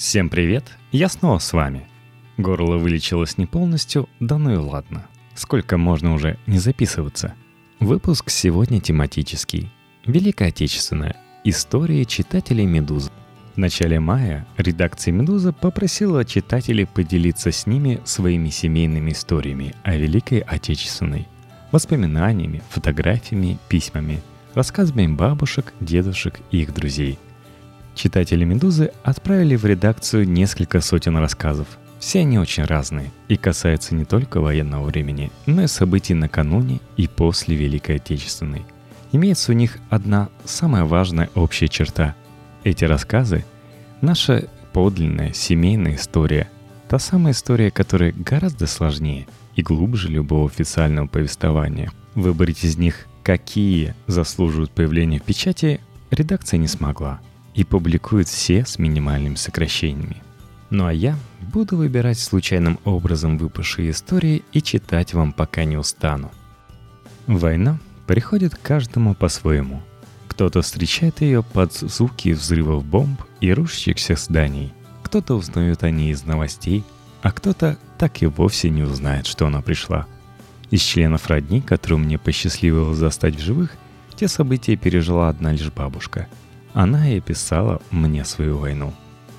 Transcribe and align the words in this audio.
Всем 0.00 0.30
привет, 0.30 0.64
я 0.92 1.10
снова 1.10 1.38
с 1.40 1.52
вами. 1.52 1.86
Горло 2.38 2.78
вылечилось 2.78 3.36
не 3.36 3.44
полностью, 3.44 4.08
да 4.18 4.38
ну 4.38 4.54
и 4.54 4.56
ладно. 4.56 5.06
Сколько 5.34 5.76
можно 5.76 6.14
уже 6.14 6.38
не 6.46 6.58
записываться? 6.58 7.34
Выпуск 7.80 8.30
сегодня 8.30 8.80
тематический. 8.80 9.70
Великая 10.06 10.48
Отечественная. 10.48 11.16
Истории 11.44 12.04
читателей 12.04 12.64
«Медузы». 12.64 13.10
В 13.54 13.58
начале 13.58 14.00
мая 14.00 14.46
редакция 14.56 15.12
«Медуза» 15.12 15.52
попросила 15.52 16.24
читателей 16.24 16.86
поделиться 16.86 17.52
с 17.52 17.66
ними 17.66 18.00
своими 18.06 18.48
семейными 18.48 19.10
историями 19.10 19.74
о 19.82 19.96
Великой 19.96 20.38
Отечественной. 20.38 21.28
Воспоминаниями, 21.72 22.62
фотографиями, 22.70 23.58
письмами, 23.68 24.22
рассказами 24.54 25.08
бабушек, 25.08 25.74
дедушек 25.78 26.40
и 26.50 26.62
их 26.62 26.72
друзей– 26.72 27.18
Читатели 28.02 28.44
«Медузы» 28.44 28.92
отправили 29.02 29.56
в 29.56 29.66
редакцию 29.66 30.26
несколько 30.26 30.80
сотен 30.80 31.18
рассказов. 31.18 31.66
Все 31.98 32.20
они 32.20 32.38
очень 32.38 32.64
разные 32.64 33.10
и 33.28 33.36
касаются 33.36 33.94
не 33.94 34.06
только 34.06 34.40
военного 34.40 34.86
времени, 34.86 35.30
но 35.44 35.64
и 35.64 35.66
событий 35.66 36.14
накануне 36.14 36.80
и 36.96 37.06
после 37.06 37.56
Великой 37.56 37.96
Отечественной. 37.96 38.64
Имеется 39.12 39.52
у 39.52 39.54
них 39.54 39.76
одна 39.90 40.30
самая 40.46 40.84
важная 40.84 41.28
общая 41.34 41.68
черта. 41.68 42.14
Эти 42.64 42.84
рассказы– 42.84 43.44
наша 44.00 44.48
подлинная 44.72 45.34
семейная 45.34 45.96
история. 45.96 46.48
Та 46.88 46.98
самая 46.98 47.34
история, 47.34 47.70
которая 47.70 48.12
гораздо 48.12 48.66
сложнее 48.66 49.26
и 49.56 49.62
глубже 49.62 50.08
любого 50.08 50.46
официального 50.46 51.06
повествования. 51.06 51.92
Выбрать 52.14 52.64
из 52.64 52.78
них, 52.78 53.08
какие 53.22 53.94
заслуживают 54.06 54.70
появления 54.70 55.18
в 55.18 55.24
печати, 55.24 55.82
редакция 56.10 56.56
не 56.56 56.66
смогла– 56.66 57.20
и 57.60 57.64
публикует 57.64 58.26
все 58.26 58.64
с 58.64 58.78
минимальными 58.78 59.34
сокращениями. 59.34 60.22
Ну 60.70 60.86
а 60.86 60.94
я 60.94 61.18
буду 61.52 61.76
выбирать 61.76 62.18
случайным 62.18 62.78
образом 62.86 63.36
выпавшие 63.36 63.90
истории 63.90 64.42
и 64.54 64.62
читать 64.62 65.12
вам 65.12 65.34
пока 65.34 65.64
не 65.64 65.76
устану. 65.76 66.30
Война 67.26 67.78
приходит 68.06 68.54
каждому 68.54 69.14
по-своему. 69.14 69.82
Кто-то 70.26 70.62
встречает 70.62 71.20
ее 71.20 71.42
под 71.42 71.74
звуки 71.74 72.32
взрывов 72.32 72.82
бомб 72.82 73.20
и 73.42 73.52
рушащихся 73.52 74.14
зданий. 74.16 74.72
Кто-то 75.02 75.34
узнает 75.34 75.82
о 75.82 75.90
ней 75.90 76.12
из 76.12 76.24
новостей, 76.24 76.82
а 77.20 77.30
кто-то 77.30 77.76
так 77.98 78.22
и 78.22 78.26
вовсе 78.26 78.70
не 78.70 78.84
узнает, 78.84 79.26
что 79.26 79.46
она 79.46 79.60
пришла. 79.60 80.06
Из 80.70 80.80
членов 80.80 81.26
родни, 81.26 81.60
которую 81.60 81.98
мне 81.98 82.16
посчастливилось 82.16 82.96
застать 82.96 83.36
в 83.36 83.42
живых, 83.42 83.76
те 84.16 84.28
события 84.28 84.76
пережила 84.76 85.28
одна 85.28 85.52
лишь 85.52 85.70
бабушка– 85.70 86.26
она 86.74 87.10
и 87.10 87.18
описала 87.18 87.80
мне 87.90 88.24
свою 88.24 88.58
войну. 88.58 88.92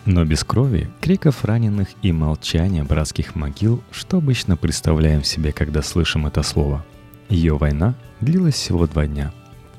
Но 0.06 0.26
без 0.26 0.44
крови, 0.44 0.90
криков 1.00 1.46
раненых 1.46 1.90
и 2.02 2.12
молчания 2.12 2.84
братских 2.84 3.36
могил, 3.36 3.84
что 3.92 4.18
обычно 4.18 4.58
представляем 4.58 5.24
себе, 5.24 5.52
когда 5.52 5.82
слышим 5.82 6.26
это 6.26 6.42
слово. 6.42 6.84
Ее 7.30 7.58
война 7.58 7.94
длилась 8.20 8.56
всего 8.56 8.88
два 8.88 9.06
дня. 9.06 9.32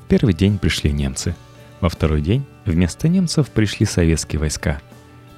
В 0.04 0.08
первый 0.08 0.32
день 0.32 0.58
пришли 0.58 0.92
немцы. 0.92 1.34
Во 1.80 1.88
второй 1.88 2.20
день 2.20 2.44
вместо 2.64 3.08
немцев 3.08 3.50
пришли 3.50 3.84
советские 3.84 4.38
войска. 4.38 4.80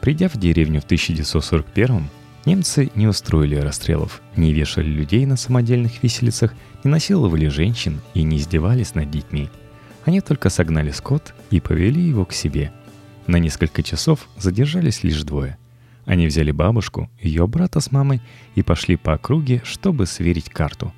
Придя 0.02 0.28
в 0.28 0.36
деревню 0.36 0.82
в 0.82 0.84
1941 0.84 2.10
немцы 2.44 2.90
не 2.94 3.06
устроили 3.06 3.56
расстрелов, 3.56 4.20
не 4.36 4.52
вешали 4.52 4.86
людей 4.86 5.24
на 5.24 5.36
самодельных 5.36 6.02
виселицах, 6.02 6.52
не 6.84 6.90
насиловали 6.90 7.48
женщин 7.48 8.02
и 8.12 8.22
не 8.22 8.36
издевались 8.36 8.94
над 8.94 9.10
детьми– 9.10 9.48
они 10.04 10.20
только 10.20 10.50
согнали 10.50 10.90
скот 10.90 11.34
и 11.50 11.60
повели 11.60 12.02
его 12.02 12.24
к 12.24 12.32
себе. 12.32 12.72
На 13.26 13.36
несколько 13.36 13.82
часов 13.82 14.28
задержались 14.36 15.02
лишь 15.02 15.22
двое. 15.22 15.56
Они 16.04 16.26
взяли 16.26 16.50
бабушку, 16.50 17.08
ее 17.20 17.46
брата 17.46 17.80
с 17.80 17.90
мамой 17.90 18.20
и 18.54 18.62
пошли 18.62 18.96
по 18.96 19.14
округе, 19.14 19.62
чтобы 19.64 20.06
сверить 20.06 20.50
карту. 20.50 20.92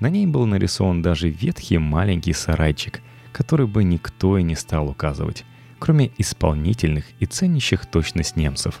На 0.00 0.08
ней 0.08 0.26
был 0.26 0.46
нарисован 0.46 1.02
даже 1.02 1.28
ветхий 1.28 1.76
маленький 1.76 2.32
сарайчик, 2.32 3.02
который 3.32 3.66
бы 3.66 3.84
никто 3.84 4.38
и 4.38 4.42
не 4.42 4.54
стал 4.54 4.88
указывать, 4.88 5.44
кроме 5.78 6.10
исполнительных 6.16 7.04
и 7.20 7.26
ценящих 7.26 7.84
точность 7.84 8.36
немцев. 8.36 8.80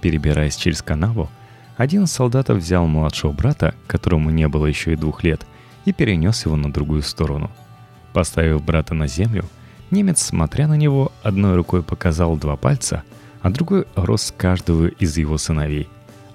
Перебираясь 0.00 0.56
через 0.56 0.82
канаву, 0.82 1.30
один 1.76 2.04
из 2.04 2.12
солдатов 2.12 2.58
взял 2.58 2.86
младшего 2.86 3.32
брата, 3.32 3.74
которому 3.86 4.30
не 4.30 4.48
было 4.48 4.66
еще 4.66 4.94
и 4.94 4.96
двух 4.96 5.22
лет, 5.22 5.46
и 5.84 5.92
перенес 5.92 6.44
его 6.46 6.56
на 6.56 6.72
другую 6.72 7.02
сторону– 7.02 7.52
Поставив 8.14 8.64
брата 8.64 8.94
на 8.94 9.08
землю, 9.08 9.44
немец, 9.90 10.22
смотря 10.22 10.66
на 10.66 10.74
него, 10.74 11.12
одной 11.22 11.56
рукой 11.56 11.82
показал 11.82 12.38
два 12.38 12.56
пальца, 12.56 13.02
а 13.42 13.50
другой 13.50 13.84
рос 13.96 14.32
каждого 14.34 14.86
из 14.86 15.18
его 15.18 15.36
сыновей. 15.36 15.88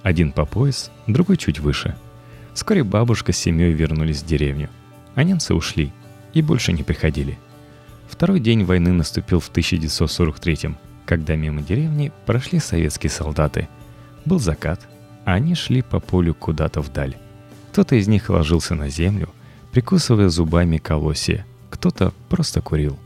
Один 0.04 0.32
по 0.32 0.46
пояс, 0.46 0.92
другой 1.08 1.38
чуть 1.38 1.60
выше. 1.60 1.96
Вскоре 2.54 2.84
бабушка 2.84 3.32
с 3.32 3.38
семьей 3.38 3.74
вернулись 3.74 4.22
в 4.22 4.26
деревню, 4.28 4.70
а 5.16 5.24
немцы 5.24 5.56
ушли 5.56 5.92
и 6.34 6.42
больше 6.42 6.74
не 6.74 6.84
приходили. 6.84 7.40
Второй 8.10 8.42
день 8.42 8.66
войны 8.66 8.92
наступил 8.92 9.40
в 9.40 9.50
1943 9.50 10.76
когда 11.06 11.36
мимо 11.36 11.64
деревни 11.64 12.12
прошли 12.28 12.60
советские 12.60 13.10
солдаты. 13.10 13.68
Был 14.26 14.40
закат, 14.40 14.88
а 15.26 15.34
они 15.34 15.56
шли 15.56 15.82
по 15.82 16.00
полю 16.00 16.36
куда-то 16.36 16.82
вдаль. 16.82 17.18
Кто-то 17.72 17.96
из 17.96 18.08
них 18.08 18.30
ложился 18.30 18.76
на 18.76 18.90
землю, 18.90 19.30
прикусывая 19.72 20.30
зубами 20.30 20.78
колосья, 20.78 21.48
кто-то 21.70 22.14
просто 22.30 22.62
курил. 22.62 22.98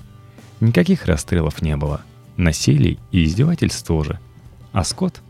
Никаких 0.60 1.06
расстрелов 1.06 1.62
не 1.62 1.76
было. 1.76 2.02
Насилий 2.38 3.00
и 3.12 3.26
издевательств 3.26 3.86
тоже. 3.86 4.20
А 4.72 4.84
Скотт? 4.84 5.22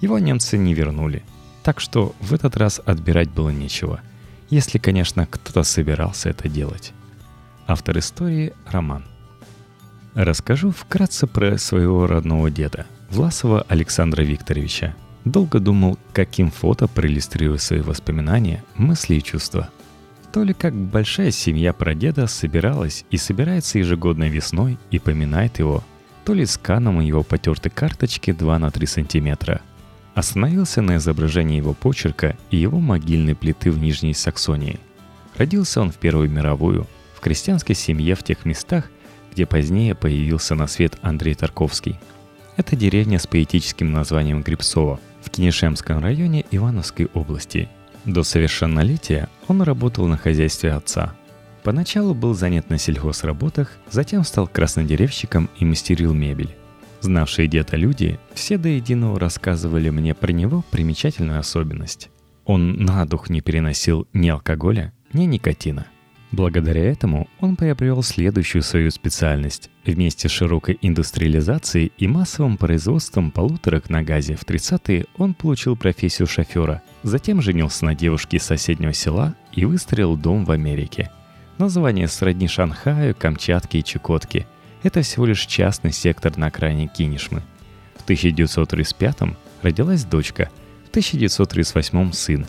Его 0.00 0.18
немцы 0.18 0.56
не 0.56 0.74
вернули. 0.74 1.22
Так 1.62 1.80
что 1.80 2.14
в 2.20 2.32
этот 2.32 2.56
раз 2.56 2.80
отбирать 2.84 3.30
было 3.30 3.50
нечего. 3.50 4.00
Если, 4.48 4.78
конечно, 4.78 5.26
кто-то 5.26 5.64
собирался 5.64 6.30
это 6.30 6.48
делать. 6.48 6.92
Автор 7.66 7.98
истории– 7.98 8.52
Роман. 8.66 9.04
Расскажу 10.14 10.70
вкратце 10.70 11.26
про 11.26 11.58
своего 11.58 12.06
родного 12.06 12.50
деда, 12.50 12.86
Власова 13.10 13.66
Александра 13.68 14.22
Викторовича. 14.22 14.94
Долго 15.24 15.58
думал, 15.58 15.98
каким 16.12 16.50
фото 16.50 16.86
проиллюстрирую 16.86 17.58
свои 17.58 17.80
воспоминания, 17.80 18.62
мысли 18.76 19.16
и 19.16 19.22
чувства– 19.22 19.68
то 20.36 20.42
ли 20.44 20.52
как 20.52 20.74
большая 20.74 21.30
семья 21.30 21.72
прадеда 21.72 22.26
собиралась 22.26 23.06
и 23.10 23.16
собирается 23.16 23.78
ежегодно 23.78 24.28
весной 24.28 24.76
и 24.90 24.98
поминает 24.98 25.60
его, 25.60 25.82
то 26.26 26.34
ли 26.34 26.44
сканом 26.44 27.00
его 27.00 27.22
потертой 27.22 27.70
карточки 27.70 28.32
2 28.32 28.58
на 28.58 28.70
3 28.70 28.86
сантиметра. 28.86 29.62
Остановился 30.14 30.82
на 30.82 30.96
изображении 30.96 31.56
его 31.56 31.72
почерка 31.72 32.36
и 32.50 32.58
его 32.58 32.80
могильной 32.80 33.34
плиты 33.34 33.70
в 33.70 33.78
Нижней 33.78 34.12
Саксонии. 34.12 34.78
Родился 35.38 35.80
он 35.80 35.90
в 35.90 35.96
Первую 35.96 36.30
мировую, 36.30 36.86
в 37.14 37.20
крестьянской 37.20 37.74
семье 37.74 38.14
в 38.14 38.22
тех 38.22 38.44
местах, 38.44 38.90
где 39.32 39.46
позднее 39.46 39.94
появился 39.94 40.54
на 40.54 40.66
свет 40.66 40.98
Андрей 41.00 41.34
Тарковский. 41.34 41.98
Это 42.58 42.76
деревня 42.76 43.18
с 43.18 43.26
поэтическим 43.26 43.90
названием 43.90 44.42
Грибцово 44.42 45.00
в 45.22 45.30
Кинешемском 45.30 46.00
районе 46.02 46.44
Ивановской 46.50 47.08
области– 47.14 47.70
до 48.06 48.22
совершеннолетия 48.22 49.28
он 49.48 49.62
работал 49.62 50.06
на 50.06 50.16
хозяйстве 50.16 50.72
отца. 50.72 51.14
Поначалу 51.62 52.14
был 52.14 52.34
занят 52.34 52.70
на 52.70 52.78
сельхозработах, 52.78 53.72
затем 53.90 54.24
стал 54.24 54.46
краснодеревщиком 54.46 55.50
и 55.58 55.64
мастерил 55.64 56.14
мебель. 56.14 56.54
Знавшие 57.00 57.48
деда 57.48 57.76
люди 57.76 58.18
все 58.32 58.56
до 58.56 58.68
единого 58.68 59.18
рассказывали 59.18 59.90
мне 59.90 60.14
про 60.14 60.32
него 60.32 60.64
примечательную 60.70 61.40
особенность. 61.40 62.08
Он 62.44 62.76
на 62.76 63.04
дух 63.04 63.28
не 63.28 63.40
переносил 63.40 64.06
ни 64.12 64.28
алкоголя, 64.28 64.92
ни 65.12 65.24
никотина– 65.24 65.86
Благодаря 66.32 66.84
этому 66.84 67.28
он 67.40 67.56
приобрел 67.56 68.02
следующую 68.02 68.62
свою 68.62 68.90
специальность. 68.90 69.70
Вместе 69.84 70.28
с 70.28 70.32
широкой 70.32 70.76
индустриализацией 70.82 71.92
и 71.98 72.08
массовым 72.08 72.56
производством 72.56 73.30
полуторок 73.30 73.90
на 73.90 74.02
газе 74.02 74.34
в 74.34 74.44
30-е 74.44 75.06
он 75.16 75.34
получил 75.34 75.76
профессию 75.76 76.26
шофера, 76.26 76.82
затем 77.04 77.40
женился 77.40 77.84
на 77.84 77.94
девушке 77.94 78.38
из 78.38 78.42
соседнего 78.42 78.92
села 78.92 79.34
и 79.52 79.64
выстроил 79.64 80.16
дом 80.16 80.44
в 80.44 80.50
Америке. 80.50 81.10
Название 81.58 82.08
сродни 82.08 82.48
Шанхаю, 82.48 83.14
Камчатке 83.14 83.78
и 83.78 83.84
Чукотке. 83.84 84.46
Это 84.82 85.02
всего 85.02 85.26
лишь 85.26 85.46
частный 85.46 85.92
сектор 85.92 86.36
на 86.36 86.48
окраине 86.48 86.88
Кинешмы. 86.88 87.42
В 87.94 88.08
1935-м 88.08 89.36
родилась 89.62 90.04
дочка, 90.04 90.50
в 90.84 90.94
1938-м 90.94 92.12
сын. 92.12 92.46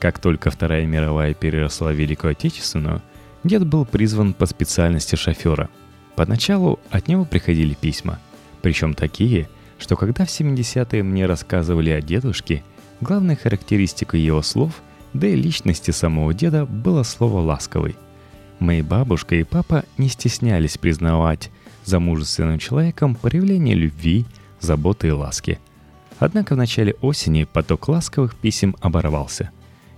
Как 0.00 0.18
только 0.18 0.50
Вторая 0.50 0.86
мировая 0.86 1.34
переросла 1.34 1.92
Великую 1.92 2.32
Отечественную– 2.32 3.02
Дед 3.44 3.66
был 3.66 3.84
призван 3.84 4.34
по 4.34 4.46
специальности 4.46 5.16
шофера. 5.16 5.68
Поначалу 6.16 6.80
от 6.90 7.08
него 7.08 7.24
приходили 7.24 7.74
письма, 7.74 8.18
причем 8.62 8.94
такие, 8.94 9.48
что 9.78 9.96
когда 9.96 10.24
в 10.24 10.28
70-е 10.28 11.02
мне 11.02 11.26
рассказывали 11.26 11.90
о 11.90 12.00
дедушке, 12.00 12.64
главной 13.00 13.36
характеристикой 13.36 14.20
его 14.20 14.42
слов, 14.42 14.82
да 15.14 15.28
и 15.28 15.36
личности 15.36 15.92
самого 15.92 16.34
деда 16.34 16.66
было 16.66 17.02
слово 17.04 17.40
«ласковый». 17.40 17.96
Мои 18.58 18.82
бабушка 18.82 19.36
и 19.36 19.44
папа 19.44 19.84
не 19.96 20.08
стеснялись 20.08 20.78
признавать 20.78 21.50
за 21.84 22.00
мужественным 22.00 22.58
человеком 22.58 23.14
проявление 23.14 23.76
любви, 23.76 24.26
заботы 24.60 25.08
и 25.08 25.12
ласки. 25.12 25.60
Однако 26.18 26.54
в 26.54 26.58
начале 26.58 26.94
осени 27.00 27.44
поток 27.44 27.88
ласковых 27.88 28.34
писем 28.34 28.74
оборвался. 28.80 29.50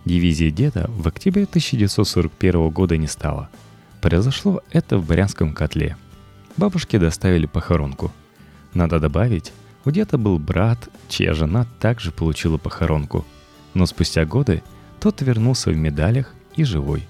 Дивизии 0.04 0.50
деда 0.50 0.86
в 0.88 1.06
октябре 1.06 1.44
1941 1.44 2.70
года 2.70 2.96
не 2.96 3.06
стало. 3.06 3.50
Произошло 4.00 4.62
это 4.70 4.96
в 4.96 5.06
Брянском 5.06 5.52
котле. 5.52 5.96
Бабушке 6.56 6.98
доставили 6.98 7.46
похоронку. 7.46 8.10
Надо 8.72 8.98
добавить, 8.98 9.52
у 9.84 9.90
деда 9.90 10.16
был 10.16 10.38
брат, 10.38 10.88
чья 11.08 11.34
жена 11.34 11.66
также 11.80 12.12
получила 12.12 12.56
похоронку. 12.56 13.26
Но 13.74 13.86
спустя 13.86 14.24
годы 14.24 14.62
тот 15.00 15.20
вернулся 15.20 15.70
в 15.70 15.76
медалях 15.76 16.34
и 16.56 16.64
живой. 16.64 17.06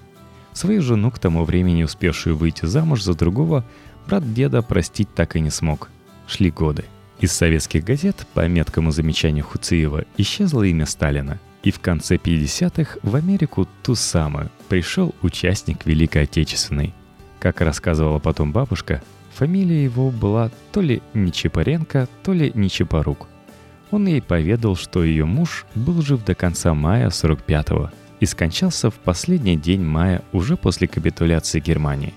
Свою 0.53 0.81
жену, 0.81 1.11
к 1.11 1.19
тому 1.19 1.45
времени 1.45 1.83
успевшую 1.83 2.35
выйти 2.35 2.65
замуж 2.65 3.03
за 3.03 3.13
другого, 3.13 3.65
брат 4.05 4.33
деда 4.33 4.61
простить 4.61 5.13
так 5.15 5.35
и 5.37 5.39
не 5.39 5.49
смог. 5.49 5.89
Шли 6.27 6.51
годы. 6.51 6.85
Из 7.19 7.31
советских 7.31 7.83
газет 7.83 8.27
по 8.33 8.47
меткому 8.47 8.91
замечанию 8.91 9.45
Хуциева 9.45 10.05
исчезло 10.17 10.63
имя 10.63 10.85
Сталина. 10.85 11.39
И 11.63 11.71
в 11.71 11.79
конце 11.79 12.15
50-х 12.15 12.97
в 13.03 13.15
Америку 13.15 13.67
ту 13.83 13.95
самую 13.95 14.49
пришел 14.67 15.13
участник 15.21 15.85
Великой 15.85 16.23
Отечественной. 16.23 16.93
Как 17.39 17.61
рассказывала 17.61 18.19
потом 18.19 18.51
бабушка, 18.51 19.03
фамилия 19.33 19.83
его 19.83 20.09
была 20.09 20.49
то 20.71 20.81
ли 20.81 21.01
Нечипаренко, 21.13 22.07
то 22.23 22.33
ли 22.33 22.51
Нечипорук. 22.55 23.27
Он 23.91 24.07
ей 24.07 24.21
поведал, 24.21 24.75
что 24.75 25.03
ее 25.03 25.25
муж 25.25 25.65
был 25.75 26.01
жив 26.01 26.23
до 26.23 26.33
конца 26.33 26.73
мая 26.73 27.09
45-го 27.09 27.91
и 28.19 28.25
скончался 28.25 28.89
в 28.89 28.95
последний 28.95 29.57
день 29.57 29.83
мая 29.83 30.23
уже 30.31 30.55
после 30.55 30.87
капитуляции 30.87 31.59
Германии. 31.59 32.13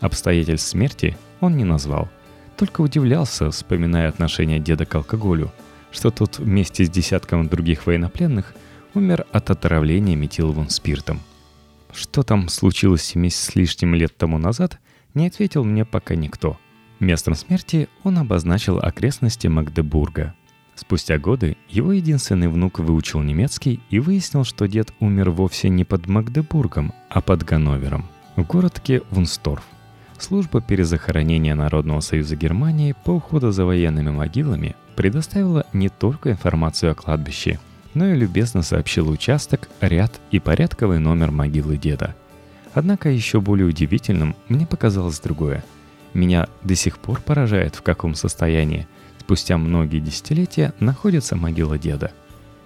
Обстоятельств 0.00 0.68
смерти 0.68 1.16
он 1.40 1.56
не 1.56 1.64
назвал, 1.64 2.08
только 2.56 2.80
удивлялся, 2.80 3.50
вспоминая 3.50 4.08
отношение 4.08 4.58
деда 4.58 4.86
к 4.86 4.94
алкоголю, 4.94 5.52
что 5.90 6.10
тот 6.10 6.38
вместе 6.38 6.84
с 6.84 6.90
десятком 6.90 7.48
других 7.48 7.86
военнопленных 7.86 8.54
умер 8.94 9.26
от 9.32 9.50
отравления 9.50 10.16
метиловым 10.16 10.68
спиртом. 10.68 11.20
Что 11.92 12.22
там 12.22 12.48
случилось 12.48 13.02
70 13.02 13.38
с 13.38 13.54
лишним 13.54 13.94
лет 13.94 14.16
тому 14.16 14.38
назад, 14.38 14.78
не 15.14 15.26
ответил 15.26 15.64
мне 15.64 15.84
пока 15.84 16.14
никто. 16.14 16.58
Местом 17.00 17.34
смерти 17.34 17.88
он 18.04 18.18
обозначил 18.18 18.78
окрестности 18.78 19.46
Магдебурга– 19.46 20.34
Спустя 20.80 21.18
годы 21.18 21.58
его 21.68 21.92
единственный 21.92 22.48
внук 22.48 22.78
выучил 22.78 23.20
немецкий 23.20 23.80
и 23.90 23.98
выяснил, 23.98 24.44
что 24.44 24.66
дед 24.66 24.94
умер 24.98 25.28
вовсе 25.28 25.68
не 25.68 25.84
под 25.84 26.06
Магдебургом, 26.06 26.94
а 27.10 27.20
под 27.20 27.42
Ганновером, 27.42 28.06
в 28.36 28.46
городке 28.46 29.02
Вунсторф. 29.10 29.62
Служба 30.16 30.62
перезахоронения 30.62 31.54
Народного 31.54 32.00
союза 32.00 32.34
Германии 32.34 32.94
по 33.04 33.10
уходу 33.10 33.52
за 33.52 33.66
военными 33.66 34.10
могилами 34.10 34.74
предоставила 34.96 35.66
не 35.74 35.90
только 35.90 36.30
информацию 36.30 36.92
о 36.92 36.94
кладбище, 36.94 37.60
но 37.94 38.08
и 38.08 38.16
любезно 38.16 38.62
сообщила 38.62 39.10
участок, 39.10 39.68
ряд 39.80 40.20
и 40.30 40.38
порядковый 40.38 40.98
номер 40.98 41.30
могилы 41.30 41.76
деда. 41.76 42.14
Однако 42.72 43.10
еще 43.10 43.40
более 43.40 43.66
удивительным 43.66 44.36
мне 44.48 44.66
показалось 44.66 45.20
другое. 45.20 45.64
Меня 46.14 46.48
до 46.62 46.74
сих 46.74 46.98
пор 46.98 47.20
поражает, 47.20 47.74
в 47.74 47.82
каком 47.82 48.14
состоянии– 48.14 48.86
спустя 49.30 49.58
многие 49.58 50.00
десятилетия 50.00 50.74
находится 50.80 51.36
могила 51.36 51.78
деда. 51.78 52.10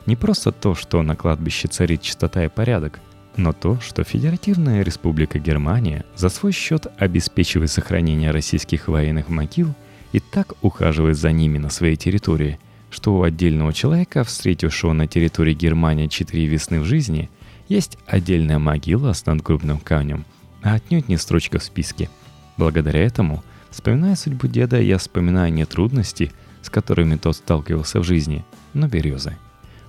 Не 0.07 0.17
просто 0.17 0.51
то, 0.51 0.75
что 0.75 1.03
на 1.03 1.15
кладбище 1.15 1.69
царит 1.69 2.01
чистота 2.01 2.43
и 2.43 2.49
порядок, 2.49 3.01
но 3.37 3.53
то, 3.53 3.79
что 3.81 4.03
Федеративная 4.03 4.83
Республика 4.83 5.39
Германия 5.39 6.07
за 6.17 6.31
свой 6.31 6.53
счет 6.53 6.87
обеспечивает 6.97 7.71
сохранение 7.71 8.31
российских 8.31 8.89
военных 8.89 9.29
могил 9.29 9.75
и 10.13 10.21
так 10.21 10.55
ухаживает 10.63 11.19
за 11.19 11.33
ними 11.33 11.59
на 11.59 11.69
своей 11.69 11.97
территории, 11.97 12.59
что 12.95 13.15
у 13.17 13.23
отдельного 13.23 13.73
человека, 13.73 14.25
встретившего 14.25 14.93
на 14.93 15.07
территории 15.07 15.53
Германии 15.53 16.07
четыре 16.07 16.47
весны 16.47 16.81
в 16.81 16.85
жизни, 16.85 17.29
есть 17.69 17.99
отдельная 18.07 18.59
могила 18.59 19.13
с 19.13 19.27
надгробным 19.27 19.79
камнем, 19.79 20.25
а 20.63 20.75
отнюдь 20.75 21.09
не 21.09 21.17
строчка 21.17 21.59
в 21.59 21.65
списке. 21.65 22.09
Благодаря 22.57 23.01
этому, 23.01 23.43
вспоминая 23.71 24.17
судьбу 24.17 24.47
деда, 24.47 24.81
я 24.81 24.99
вспоминаю 24.99 25.53
не 25.53 25.67
трудности– 25.67 26.33
с 26.65 26.71
которыми 26.71 27.17
тот 27.17 27.37
сталкивался 27.37 28.01
в 28.01 28.05
жизни, 28.05 28.45
но 28.73 28.89
березы. 28.89 29.37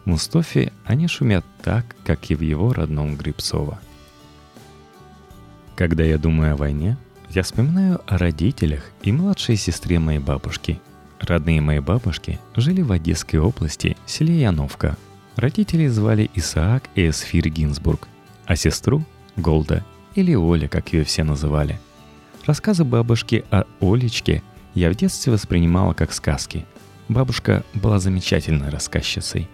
В 0.03 0.09
Мустофе 0.09 0.73
они 0.83 1.07
шумят 1.07 1.45
так, 1.63 1.95
как 2.05 2.29
и 2.29 2.35
в 2.35 2.41
его 2.41 2.73
родном 2.73 3.15
Грибцово. 3.15 3.79
Когда 5.75 6.03
я 6.03 6.17
думаю 6.17 6.53
о 6.53 6.57
войне, 6.57 6.97
я 7.29 7.43
вспоминаю 7.43 8.01
о 8.05 8.17
родителях 8.17 8.91
и 9.03 9.11
младшей 9.11 9.55
сестре 9.55 9.99
моей 9.99 10.19
бабушки. 10.19 10.79
Родные 11.25 11.61
моей 11.61 11.79
бабушки 11.79 12.39
жили 12.55 12.81
в 12.81 12.91
Одесской 12.91 13.39
области, 13.39 13.97
селе 14.05 14.39
Яновка. 14.41 14.97
Родителей 15.35 15.87
звали 15.87 16.29
Исаак 16.35 16.89
и 16.95 17.09
Эсфир 17.09 17.49
Гинзбург, 17.49 18.07
а 18.45 18.55
сестру– 18.55 19.03
Голда 19.35 19.83
или 20.13 20.33
Оля, 20.33 20.67
как 20.67 20.93
ее 20.93 21.03
все 21.03 21.23
называли. 21.23 21.79
Рассказы 22.45 22.83
бабушки 22.83 23.43
о 23.51 23.65
Олечке– 23.81 24.41
я 24.75 24.91
в 24.91 24.95
детстве 24.95 25.31
воспринимала 25.31 25.93
как 25.93 26.11
сказки. 26.11 26.65
Бабушка 27.07 27.63
была 27.73 27.97
замечательной 27.99 28.69
рассказчицей. 28.69 29.47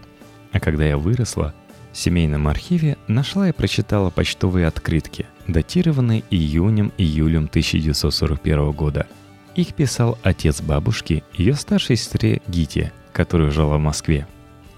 А 0.50 0.58
когда 0.58 0.84
я 0.84 0.98
выросла, 0.98 1.54
в 1.92 1.96
семейном 1.96 2.48
архиве 2.48 2.98
нашла 3.06 3.48
и 3.48 3.52
прочитала 3.52 4.10
почтовые 4.10 4.66
открытки, 4.66 5.26
датированные 5.46 6.24
июнем-июлем 6.30 7.44
1941 7.44 8.72
года. 8.72 9.06
Их 9.54 9.74
писал 9.74 10.18
отец 10.22 10.62
бабушки, 10.62 11.24
ее 11.34 11.54
старшей 11.54 11.96
сестре 11.96 12.40
Гите, 12.48 12.92
которая 13.12 13.50
жила 13.50 13.76
в 13.76 13.80
Москве. 13.80 14.26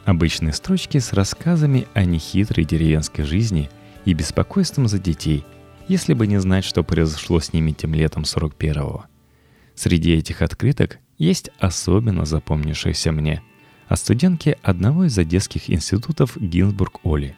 Обычные 0.05 0.53
строчки 0.53 0.99
с 0.99 1.13
рассказами 1.13 1.87
о 1.95 2.05
нехитрой 2.05 2.65
деревенской 2.65 3.25
жизни 3.25 3.71
и 4.05 4.13
беспокойством 4.13 4.89
за 4.89 4.99
детей, 4.99 5.45
если 5.87 6.13
бы 6.13 6.27
не 6.27 6.41
знать, 6.41 6.65
что 6.65 6.83
произошло 6.83 7.41
с 7.41 7.53
ними 7.53 7.71
тем 7.71 7.95
летом 7.95 8.25
41-го. 8.25 9.05
Среди 9.77 10.15
этих 10.15 10.43
открыток 10.43 10.99
есть 11.19 11.51
особенно 11.59 12.25
запомнившаяся 12.25 13.13
мне 13.13 13.43
о 13.87 13.97
студентке 13.97 14.59
одного 14.63 15.05
из 15.05 15.17
одесских 15.17 15.71
институтов 15.71 16.37
Гинзбург 16.37 17.01
Оли. 17.05 17.37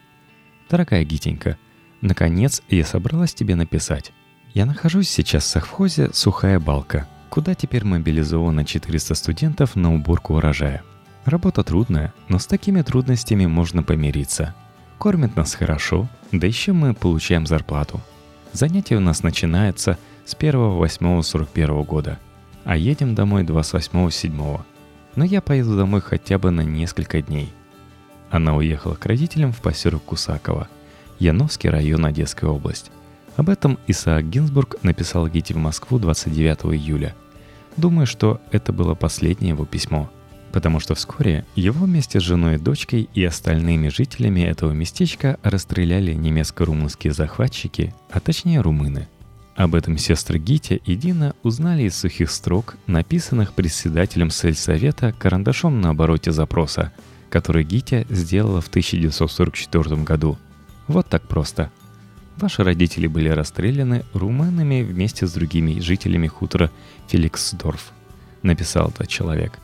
«Дорогая 0.70 1.04
Гитенька, 1.04 1.58
наконец 2.00 2.62
я 2.68 2.84
собралась 2.84 3.34
тебе 3.34 3.56
написать. 3.56 4.12
Я 4.54 4.64
нахожусь 4.64 5.08
сейчас 5.08 5.44
в 5.44 5.48
совхозе 5.48 6.10
«Сухая 6.12 6.58
балка», 6.58 7.06
куда 7.28 7.55
теперь 7.55 7.84
мобилизовано 7.84 8.64
400 8.64 9.14
студентов 9.14 9.76
на 9.76 9.94
уборку 9.94 10.34
урожая. 10.34 10.82
Работа 11.25 11.62
трудная, 11.62 12.14
но 12.28 12.38
с 12.38 12.46
такими 12.46 12.82
трудностями 12.82 13.46
можно 13.46 13.82
помириться. 13.82 14.55
Кормят 14.98 15.36
нас 15.36 15.55
хорошо, 15.55 16.08
да 16.32 16.46
еще 16.46 16.72
мы 16.72 16.94
получаем 16.94 17.46
зарплату. 17.46 18.00
Занятие 18.53 18.96
у 18.96 19.00
нас 19.00 19.22
начинается 19.22 19.98
с 20.24 20.34
1.8.41 20.34 21.84
года– 21.84 22.19
а 22.67 22.77
едем 22.77 23.15
домой 23.15 23.44
28-7. 23.44 24.60
Но 25.15 25.24
я 25.24 25.41
поеду 25.41 25.77
домой 25.77 26.00
хотя 26.00 26.36
бы 26.36 26.50
на 26.50 26.62
несколько 26.62 27.22
дней. 27.22 27.53
Она 28.29 28.56
уехала 28.56 28.96
к 28.96 29.06
родителям 29.06 29.53
в 29.53 29.62
поселок 29.62 30.03
Кусаково, 30.03 30.69
Яновский 31.20 31.70
район 31.70 32.05
Одесской 32.05 32.48
область. 32.48 32.91
Об 33.36 33.50
этом 33.50 33.79
Исаак 33.86 34.29
Гинзбург 34.29 34.82
написал 34.82 35.29
Гите 35.29 35.55
в 35.55 35.58
Москву 35.58 36.00
29 36.00 36.74
июля. 36.74 37.15
Думаю, 37.76 38.06
что 38.06 38.40
это 38.50 38.72
было 38.72 38.94
последнее 38.94 39.50
его 39.50 39.64
письмо, 39.64 40.10
потому 40.52 40.80
что 40.80 40.94
вскоре 40.94 41.44
его 41.54 41.84
вместе 41.84 42.20
с 42.20 42.22
женой 42.22 42.54
и 42.54 42.58
дочкой 42.58 43.08
и 43.12 43.24
остальными 43.24 43.88
жителями 43.88 44.40
этого 44.40 44.72
местечка 44.72 45.38
расстреляли 45.42 46.14
немецко-румынские 46.14 47.12
захватчики, 47.12 47.94
а 48.10 48.20
точнее 48.20 48.60
румыны– 48.60 49.08
об 49.56 49.74
этом 49.74 49.96
сестры 49.96 50.38
Гитя 50.38 50.74
и 50.74 50.94
Дина 50.96 51.34
узнали 51.42 51.84
из 51.84 51.96
сухих 51.96 52.30
строк, 52.30 52.76
написанных 52.86 53.54
председателем 53.54 54.28
сельсовета 54.28 55.14
карандашом 55.18 55.80
на 55.80 55.90
обороте 55.90 56.30
запроса, 56.30 56.92
который 57.30 57.64
Гитя 57.64 58.04
сделала 58.10 58.60
в 58.60 58.68
1944 58.68 59.96
году. 60.02 60.36
Вот 60.88 61.08
так 61.08 61.22
просто. 61.22 61.70
Ваши 62.36 62.62
родители 62.64 63.06
были 63.06 63.28
расстреляны 63.28 64.05
румынами 64.12 64.82
вместе 64.82 65.26
с 65.26 65.32
другими 65.32 65.81
жителями 65.81 66.26
хутора 66.26 66.70
Феликсдорф, 67.08 67.93
написал 68.43 68.90
этот 68.90 69.08
человек. 69.08 69.58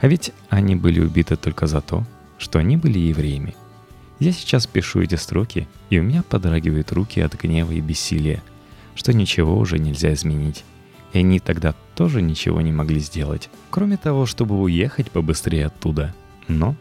А 0.00 0.06
ведь 0.06 0.32
они 0.48 0.74
были 0.74 1.00
убиты 1.00 1.36
только 1.36 1.66
за 1.66 1.80
то, 1.80 2.04
что 2.38 2.58
они 2.58 2.76
были 2.76 2.98
евреями. 2.98 3.54
Я 4.20 4.32
сейчас 4.32 4.66
пишу 4.66 5.02
эти 5.02 5.16
строки, 5.16 5.68
и 5.90 5.98
у 5.98 6.02
меня 6.02 6.22
подрагивают 6.22 6.92
руки 6.92 7.20
от 7.20 7.34
гнева 7.40 7.72
и 7.72 7.80
бессилия– 7.80 8.42
что 8.94 9.12
ничего 9.12 9.56
уже 9.56 9.78
нельзя 9.78 10.12
изменить. 10.14 10.64
И 11.12 11.18
они 11.18 11.40
тогда 11.40 11.74
тоже 11.94 12.22
ничего 12.22 12.60
не 12.60 12.72
могли 12.72 12.98
сделать, 12.98 13.50
кроме 13.70 13.96
того, 13.96 14.26
чтобы 14.26 14.60
уехать 14.60 15.10
побыстрее 15.10 15.66
оттуда. 15.66 16.14
Но... 16.48 16.74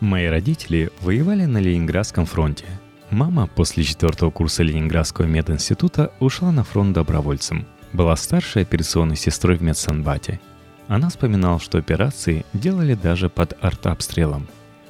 Мои 0.00 0.26
родители 0.26 0.90
воевали 1.00 1.46
на 1.46 1.58
Ленинградском 1.58 2.26
фронте. 2.26 2.66
Мама 3.10 3.46
после 3.46 3.84
четвертого 3.84 4.30
курса 4.30 4.62
Ленинградского 4.62 5.26
мединститута 5.26 6.10
ушла 6.20 6.50
на 6.50 6.64
фронт 6.64 6.94
добровольцем. 6.94 7.66
Была 7.92 8.16
старшей 8.16 8.62
операционной 8.62 9.16
сестрой 9.16 9.56
в 9.56 9.62
медсанбате. 9.62 10.40
Она 10.88 11.08
вспоминала, 11.10 11.60
что 11.60 11.78
операции 11.78 12.44
делали 12.52 12.94
даже 12.94 13.28
под 13.28 13.56
артобстрелом. 13.62 14.48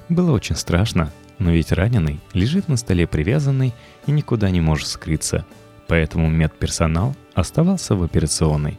Было 0.09 0.33
очень 0.33 0.57
страшно, 0.57 1.13
но 1.39 1.51
ведь 1.51 1.73
раненый 1.73 2.21
лежит 2.33 2.69
на 2.69 2.77
столе 2.77 3.07
привязанный 3.07 3.75
и 4.07 4.13
никуда 4.13 4.51
не 4.51 4.61
может 4.61 4.87
скрыться. 4.87 5.45
Поэтому 5.87 6.31
медперсонал 6.31 7.15
оставался 7.35 7.95
в 7.95 8.03
операционной. 8.03 8.79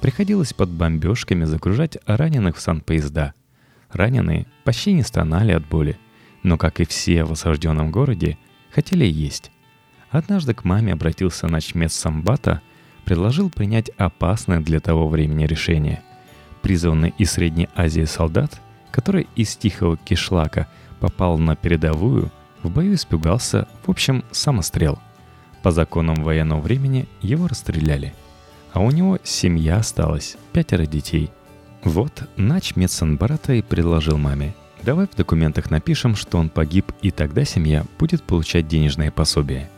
Приходилось 0.00 0.52
под 0.52 0.70
бомбежками 0.70 1.44
загружать 1.44 1.98
раненых 2.06 2.56
в 2.56 2.60
санпоезда. 2.60 3.34
Раненые 3.90 4.46
почти 4.64 4.92
не 4.92 5.02
стонали 5.02 5.52
от 5.52 5.66
боли, 5.66 5.98
но, 6.42 6.56
как 6.56 6.80
и 6.80 6.84
все 6.84 7.24
в 7.24 7.32
осажденном 7.32 7.90
городе, 7.90 8.38
хотели 8.76 9.06
есть. 9.06 9.50
Однажды 10.10 10.52
к 10.52 10.64
маме 10.64 10.92
обратился 10.92 11.48
начмед 11.48 11.90
Самбата, 11.90 12.60
предложил 13.06 13.48
принять 13.48 13.88
опасное 13.96 14.60
для 14.60 14.80
того 14.80 15.08
времени 15.08 15.46
решение. 15.46 16.02
Призванный 16.60 17.14
из 17.16 17.30
Средней 17.32 17.70
Азии 17.74 18.04
солдат, 18.04 18.60
который 18.90 19.28
из 19.34 19.56
Тихого 19.56 19.96
Кишлака 19.96 20.68
попал 21.00 21.38
на 21.38 21.56
передовую, 21.56 22.30
в 22.62 22.70
бою 22.70 22.94
испугался, 22.94 23.66
в 23.86 23.90
общем, 23.90 24.24
самострел. 24.30 24.98
По 25.62 25.70
законам 25.70 26.16
военного 26.16 26.60
времени 26.60 27.08
его 27.22 27.46
расстреляли. 27.46 28.12
А 28.74 28.80
у 28.80 28.90
него 28.90 29.18
семья 29.24 29.78
осталась, 29.78 30.36
пятеро 30.52 30.84
детей. 30.84 31.30
Вот 31.82 32.28
Нач 32.36 32.76
Медсанбарата 32.76 33.54
и 33.54 33.62
предложил 33.62 34.18
маме. 34.18 34.54
Давай 34.82 35.06
в 35.06 35.16
документах 35.16 35.70
напишем, 35.70 36.14
что 36.14 36.38
он 36.38 36.48
погиб, 36.48 36.92
и 37.02 37.10
тогда 37.10 37.44
семья 37.44 37.84
будет 37.98 38.22
получать 38.22 38.68
денежное 38.68 39.10
пособие. 39.10 39.68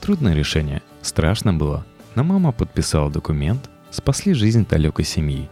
Трудное 0.00 0.34
решение. 0.34 0.82
Страшно 1.02 1.52
было. 1.52 1.84
Но 2.14 2.24
мама 2.24 2.52
подписала 2.52 3.10
документ, 3.10 3.70
спасли 3.90 4.32
жизнь 4.34 4.66
далекой 4.68 5.04
семьи. 5.04 5.48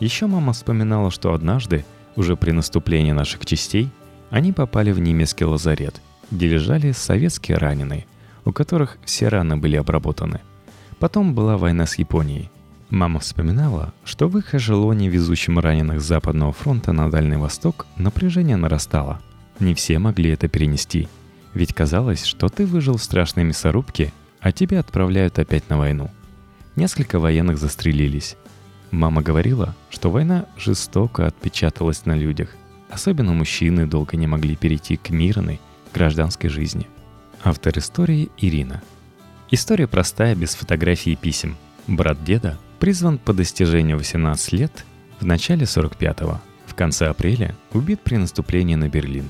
Еще 0.00 0.26
мама 0.26 0.52
вспоминала, 0.52 1.10
что 1.10 1.32
однажды, 1.32 1.84
уже 2.16 2.36
при 2.36 2.50
наступлении 2.50 3.12
наших 3.12 3.46
частей, 3.46 3.88
они 4.30 4.52
попали 4.52 4.92
в 4.92 4.98
немецкий 4.98 5.44
лазарет, 5.44 6.00
где 6.30 6.48
лежали 6.48 6.92
советские 6.92 7.58
раненые, 7.58 8.06
у 8.44 8.52
которых 8.52 8.98
все 9.04 9.28
раны 9.28 9.56
были 9.56 9.76
обработаны. 9.76 10.40
Потом 10.98 11.34
была 11.34 11.56
война 11.56 11.86
с 11.86 11.96
Японией. 11.96 12.50
Мама 12.92 13.20
вспоминала, 13.20 13.94
что 14.04 14.28
в 14.28 14.36
их 14.36 14.54
эшелоне, 14.54 15.08
везущем 15.08 15.58
раненых 15.58 16.02
с 16.02 16.04
Западного 16.04 16.52
фронта 16.52 16.92
на 16.92 17.10
Дальний 17.10 17.38
Восток, 17.38 17.86
напряжение 17.96 18.56
нарастало. 18.56 19.18
Не 19.60 19.74
все 19.74 19.98
могли 19.98 20.28
это 20.28 20.46
перенести. 20.46 21.08
Ведь 21.54 21.72
казалось, 21.72 22.22
что 22.22 22.50
ты 22.50 22.66
выжил 22.66 22.98
в 22.98 23.02
страшной 23.02 23.44
мясорубке, 23.44 24.12
а 24.40 24.52
тебя 24.52 24.78
отправляют 24.78 25.38
опять 25.38 25.70
на 25.70 25.78
войну. 25.78 26.10
Несколько 26.76 27.18
военных 27.18 27.56
застрелились. 27.56 28.36
Мама 28.90 29.22
говорила, 29.22 29.74
что 29.88 30.10
война 30.10 30.44
жестоко 30.58 31.26
отпечаталась 31.26 32.04
на 32.04 32.14
людях. 32.14 32.50
Особенно 32.90 33.32
мужчины 33.32 33.86
долго 33.86 34.18
не 34.18 34.26
могли 34.26 34.54
перейти 34.54 34.98
к 34.98 35.08
мирной, 35.08 35.60
гражданской 35.94 36.50
жизни. 36.50 36.86
Автор 37.42 37.78
истории 37.78 38.28
Ирина. 38.36 38.82
История 39.50 39.86
простая, 39.86 40.34
без 40.34 40.54
фотографий 40.54 41.12
и 41.12 41.16
писем. 41.16 41.56
Брат 41.86 42.22
деда 42.22 42.58
призван 42.82 43.18
по 43.18 43.32
достижению 43.32 43.96
18 43.96 44.54
лет 44.54 44.84
в 45.20 45.24
начале 45.24 45.66
45-го. 45.66 46.40
В 46.66 46.74
конце 46.74 47.06
апреля 47.06 47.54
убит 47.72 48.00
при 48.00 48.16
наступлении 48.16 48.74
на 48.74 48.88
Берлин. 48.88 49.28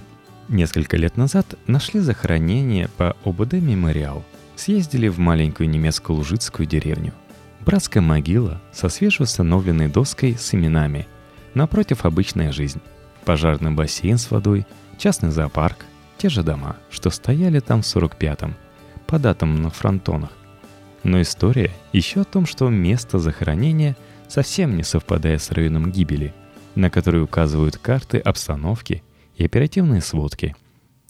Несколько 0.48 0.96
лет 0.96 1.18
назад 1.18 1.58
нашли 1.66 2.00
захоронение 2.00 2.88
по 2.96 3.14
ОБД 3.26 3.52
«Мемориал». 3.60 4.24
Съездили 4.56 5.08
в 5.08 5.18
маленькую 5.18 5.68
немецкую 5.68 6.16
лужицкую 6.16 6.66
деревню. 6.66 7.12
Братская 7.60 8.02
могила 8.02 8.58
со 8.72 8.88
свежеустановленной 8.88 9.88
доской 9.88 10.34
с 10.34 10.54
именами. 10.54 11.06
Напротив 11.52 12.06
обычная 12.06 12.52
жизнь. 12.52 12.80
Пожарный 13.26 13.72
бассейн 13.72 14.16
с 14.16 14.30
водой, 14.30 14.66
частный 14.96 15.30
зоопарк, 15.30 15.84
те 16.16 16.30
же 16.30 16.42
дома, 16.42 16.76
что 16.88 17.10
стояли 17.10 17.60
там 17.60 17.82
в 17.82 17.84
45-м, 17.84 18.54
по 19.06 19.18
датам 19.18 19.60
на 19.60 19.68
фронтонах. 19.68 20.30
Но 21.02 21.20
история 21.20 21.70
еще 21.92 22.20
о 22.20 22.24
том, 22.24 22.46
что 22.46 22.68
место 22.68 23.18
захоронения 23.18 23.96
совсем 24.28 24.76
не 24.76 24.82
совпадает 24.82 25.42
с 25.42 25.50
районом 25.50 25.90
гибели, 25.90 26.32
на 26.74 26.90
который 26.90 27.22
указывают 27.22 27.76
карты 27.76 28.18
обстановки 28.18 29.02
и 29.36 29.44
оперативные 29.44 30.00
сводки. 30.00 30.54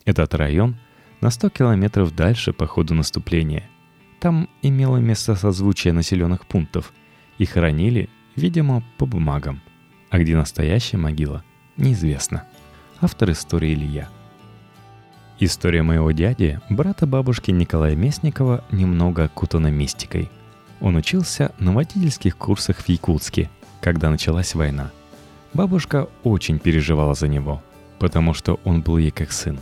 Этот 0.04 0.34
район 0.34 0.76
на 1.20 1.30
100 1.30 1.50
километров 1.50 2.14
дальше 2.14 2.52
по 2.52 2.66
ходу 2.66 2.94
наступления– 2.94 3.68
там 4.22 4.48
имело 4.62 4.98
место 4.98 5.34
созвучие 5.34 5.92
населенных 5.92 6.46
пунктов. 6.46 6.92
И 7.38 7.44
хоронили, 7.44 8.08
видимо, 8.36 8.84
по 8.96 9.04
бумагам. 9.04 9.60
А 10.10 10.18
где 10.20 10.36
настоящая 10.36 10.98
могила, 10.98 11.42
неизвестно. 11.76 12.44
Автор 13.00 13.32
истории 13.32 13.74
Илья. 13.74 14.08
История 15.44 15.82
моего 15.82 16.12
дяди, 16.12 16.60
брата 16.70 17.04
бабушки 17.04 17.50
Николая 17.50 17.96
Местникова, 17.96 18.62
немного 18.70 19.24
окутана 19.24 19.72
мистикой. 19.72 20.30
Он 20.80 20.94
учился 20.94 21.50
на 21.58 21.72
водительских 21.72 22.36
курсах 22.36 22.76
в 22.76 22.88
Якутске, 22.88 23.50
когда 23.80 24.08
началась 24.08 24.54
война. 24.54 24.92
Бабушка 25.52 26.06
очень 26.22 26.60
переживала 26.60 27.14
за 27.14 27.26
него, 27.26 27.60
потому 27.98 28.34
что 28.34 28.60
он 28.62 28.82
был 28.82 28.98
ей 28.98 29.10
как 29.10 29.32
сын. 29.32 29.58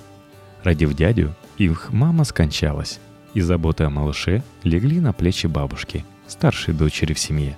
Родив 0.64 0.92
дядю, 0.92 1.34
их 1.56 1.90
мама 1.94 2.24
скончалась 2.24 3.00
и 3.32 3.40
заботы 3.40 3.84
о 3.84 3.88
малыше 3.88 4.42
легли 4.64 5.00
на 5.00 5.14
плечи 5.14 5.46
бабушки, 5.46 6.04
старшей 6.26 6.74
дочери 6.74 7.14
в 7.14 7.18
семье. 7.18 7.56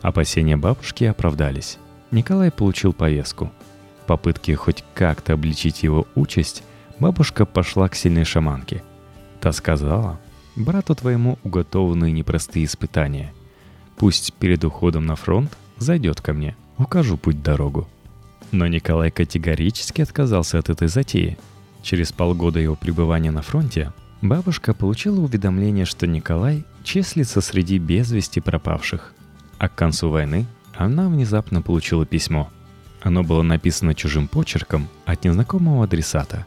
Опасения 0.00 0.56
бабушки 0.56 1.04
оправдались. 1.04 1.76
Николай 2.10 2.50
получил 2.50 2.94
повестку. 2.94 3.52
В 4.02 4.06
попытке 4.06 4.56
хоть 4.56 4.82
как-то 4.94 5.34
обличить 5.34 5.82
его 5.82 6.06
участь, 6.14 6.62
бабушка 7.00 7.44
пошла 7.46 7.88
к 7.88 7.94
сильной 7.94 8.24
шаманке. 8.24 8.82
Та 9.40 9.52
сказала, 9.52 10.20
брату 10.56 10.94
твоему 10.94 11.38
уготованы 11.42 12.10
непростые 12.12 12.66
испытания. 12.66 13.32
Пусть 13.96 14.32
перед 14.34 14.64
уходом 14.64 15.06
на 15.06 15.16
фронт 15.16 15.56
зайдет 15.78 16.20
ко 16.20 16.32
мне, 16.32 16.56
укажу 16.78 17.16
путь-дорогу. 17.16 17.88
Но 18.52 18.66
Николай 18.66 19.10
категорически 19.10 20.02
отказался 20.02 20.58
от 20.58 20.70
этой 20.70 20.88
затеи. 20.88 21.38
Через 21.82 22.12
полгода 22.12 22.60
его 22.60 22.76
пребывания 22.76 23.30
на 23.30 23.42
фронте 23.42 23.92
Бабушка 24.22 24.74
получила 24.74 25.20
уведомление, 25.20 25.86
что 25.86 26.06
Николай 26.06 26.64
числится 26.84 27.40
среди 27.40 27.78
без 27.78 28.10
вести 28.10 28.40
пропавших. 28.40 29.14
А 29.58 29.68
к 29.68 29.74
концу 29.74 30.10
войны 30.10 30.46
она 30.76 31.08
внезапно 31.08 31.62
получила 31.62 32.04
письмо. 32.04 32.50
Оно 33.00 33.22
было 33.22 33.42
написано 33.42 33.94
чужим 33.94 34.28
почерком 34.28 34.88
от 35.06 35.24
незнакомого 35.24 35.84
адресата. 35.84 36.44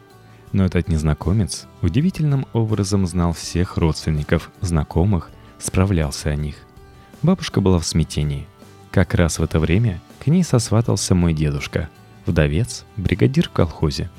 Но 0.53 0.65
этот 0.65 0.87
незнакомец 0.87 1.65
удивительным 1.81 2.45
образом 2.53 3.07
знал 3.07 3.33
всех 3.33 3.77
родственников, 3.77 4.51
знакомых, 4.61 5.31
справлялся 5.59 6.29
о 6.29 6.35
них. 6.35 6.55
Бабушка 7.23 7.59
была 7.59 7.79
в 7.79 7.85
смятении. 7.85 8.47
Как 8.91 9.15
раз 9.15 9.39
в 9.39 9.43
это 9.43 9.59
время 9.59 9.99
к 10.19 10.27
ней 10.27 10.43
сосватался 10.43 11.15
мой 11.15 11.33
дедушка, 11.33 11.89
вдовец, 12.27 12.85
бригадир 12.97 13.49
в 13.49 13.51
колхозе. 13.51 14.11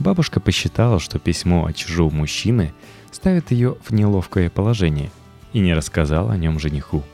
Бабушка 0.00 0.40
посчитала, 0.40 0.98
что 0.98 1.20
письмо 1.20 1.66
от 1.66 1.76
чужого 1.76 2.10
мужчины 2.10 2.74
ставит 3.12 3.52
ее 3.52 3.76
в 3.84 3.92
неловкое 3.92 4.50
положение 4.50 5.10
и 5.52 5.60
не 5.60 5.72
рассказала 5.72 6.32
о 6.32 6.36
нем 6.36 6.58
жениху. 6.58 7.04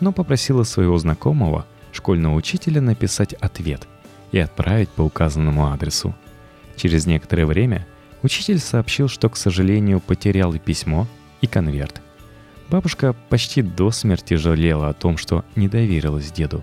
Но 0.00 0.12
попросила 0.12 0.64
своего 0.64 0.98
знакомого, 0.98 1.66
школьного 1.92 2.34
учителя, 2.34 2.80
написать 2.80 3.32
ответ 3.34 3.86
и 4.32 4.38
отправить 4.38 4.88
по 4.90 5.02
указанному 5.02 5.72
адресу. 5.72 6.14
Через 6.76 7.06
некоторое 7.06 7.46
время 7.46 7.86
учитель 8.22 8.58
сообщил, 8.58 9.08
что, 9.08 9.28
к 9.28 9.36
сожалению, 9.36 10.00
потерял 10.00 10.54
и 10.54 10.58
письмо, 10.58 11.06
и 11.40 11.46
конверт. 11.46 12.00
Бабушка 12.68 13.14
почти 13.28 13.62
до 13.62 13.90
смерти 13.90 14.34
жалела 14.34 14.88
о 14.88 14.94
том, 14.94 15.16
что 15.16 15.44
не 15.56 15.68
доверилась 15.68 16.32
деду 16.32 16.62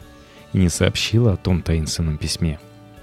и 0.54 0.58
не 0.58 0.70
сообщила 0.70 1.34
о 1.34 1.38
том 1.38 1.62
таинственном 1.62 2.18
письме. 2.18 2.60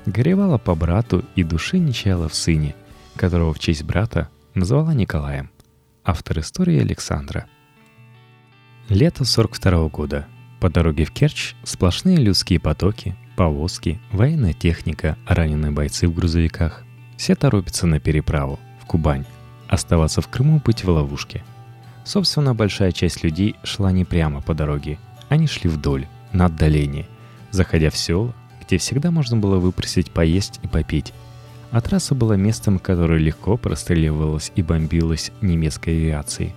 Горевала 0.07 0.59
по 0.59 0.75
брату 0.75 1.25
и 1.35 1.43
души 1.43 1.79
не 1.79 1.93
чаяла 1.93 2.29
в 2.29 2.35
сыне, 2.35 2.75
которого 3.17 3.53
в 3.55 3.59
честь 3.59 3.85
брата 3.85 4.29
назвала 4.55 4.95
Николаем– 4.95 5.51
Автор 6.05 6.41
истории 6.41 6.81
Александра. 6.81 7.47
Лето 8.89 9.25
42 9.25 9.89
года. 9.89 10.27
По 10.59 10.69
дороге 10.69 11.05
в 11.05 11.13
Керчь 11.13 11.55
сплошные 11.63 12.17
людские 12.17 12.59
потоки, 12.59 13.15
повозки, 13.37 14.01
военная 14.11 14.53
техника, 14.53 15.17
раненые 15.29 15.71
бойцы 15.71 16.09
в 16.09 16.15
грузовиках. 16.15 16.85
Все 17.23 17.37
торопятся 17.37 17.87
на 17.87 18.01
переправу, 18.01 18.59
в 18.81 18.87
Кубань. 18.87 19.25
Оставаться 19.69 20.21
в 20.21 20.27
Крыму 20.27 20.61
быть 20.65 20.83
в 20.83 20.91
ловушке. 20.91 21.45
Собственно, 22.03 22.53
большая 22.53 22.91
часть 22.91 23.23
людей 23.23 23.55
шла 23.63 23.93
не 23.93 24.05
прямо 24.05 24.41
по 24.41 24.55
дороге. 24.55 24.99
Они 25.29 25.47
шли 25.47 25.71
вдоль, 25.71 26.09
на 26.33 26.47
отдаление, 26.47 27.07
заходя 27.53 27.91
в 27.91 27.97
села, 27.97 28.35
где 28.61 28.77
всегда 28.77 29.13
можно 29.13 29.37
было 29.37 29.61
выпросить 29.61 30.11
поесть 30.11 30.59
и 30.65 30.67
попить, 30.67 31.13
а 31.71 31.81
трасса 31.81 32.17
была 32.17 32.35
местом, 32.35 32.81
которое 32.81 33.21
легко 33.21 33.57
простреливалось 33.57 34.51
и 34.57 34.63
бомбилось 34.63 35.31
немецкой 35.43 35.91
авиацией. 35.91 36.57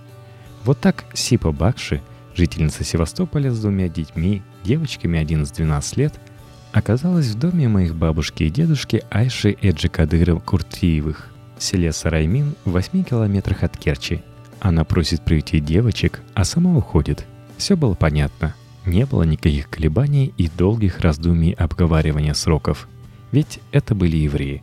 Вот 0.64 0.80
так 0.80 1.04
Сипа 1.14 1.52
Бакши, 1.52 2.02
жительница 2.34 2.82
Севастополя 2.82 3.52
с 3.52 3.60
двумя 3.60 3.88
детьми, 3.88 4.42
девочками 4.64 5.16
11-12 5.18 5.92
лет, 5.94 6.14
оказалась 6.76 7.28
в 7.28 7.38
доме 7.38 7.68
моих 7.68 7.94
бабушки 7.94 8.42
и 8.42 8.50
дедушки 8.50 9.02
Айши 9.10 9.56
Эджи 9.62 9.88
Кадыров 9.88 10.42
Куртиевых 10.44 11.30
в 11.56 11.62
селе 11.62 11.90
Сараймин 11.90 12.54
в 12.66 12.72
8 12.72 13.02
километрах 13.02 13.62
от 13.62 13.78
Керчи. 13.78 14.20
Она 14.60 14.84
просит 14.84 15.24
прийти 15.24 15.58
девочек, 15.58 16.20
а 16.34 16.44
сама 16.44 16.76
уходит. 16.76 17.24
Все 17.56 17.76
было 17.76 17.94
понятно. 17.94 18.54
Не 18.84 19.06
было 19.06 19.22
никаких 19.22 19.70
колебаний 19.70 20.34
и 20.36 20.48
долгих 20.48 21.00
раздумий 21.00 21.52
обговаривания 21.52 22.34
сроков. 22.34 22.88
Ведь 23.32 23.58
это 23.72 23.94
были 23.94 24.18
евреи. 24.18 24.62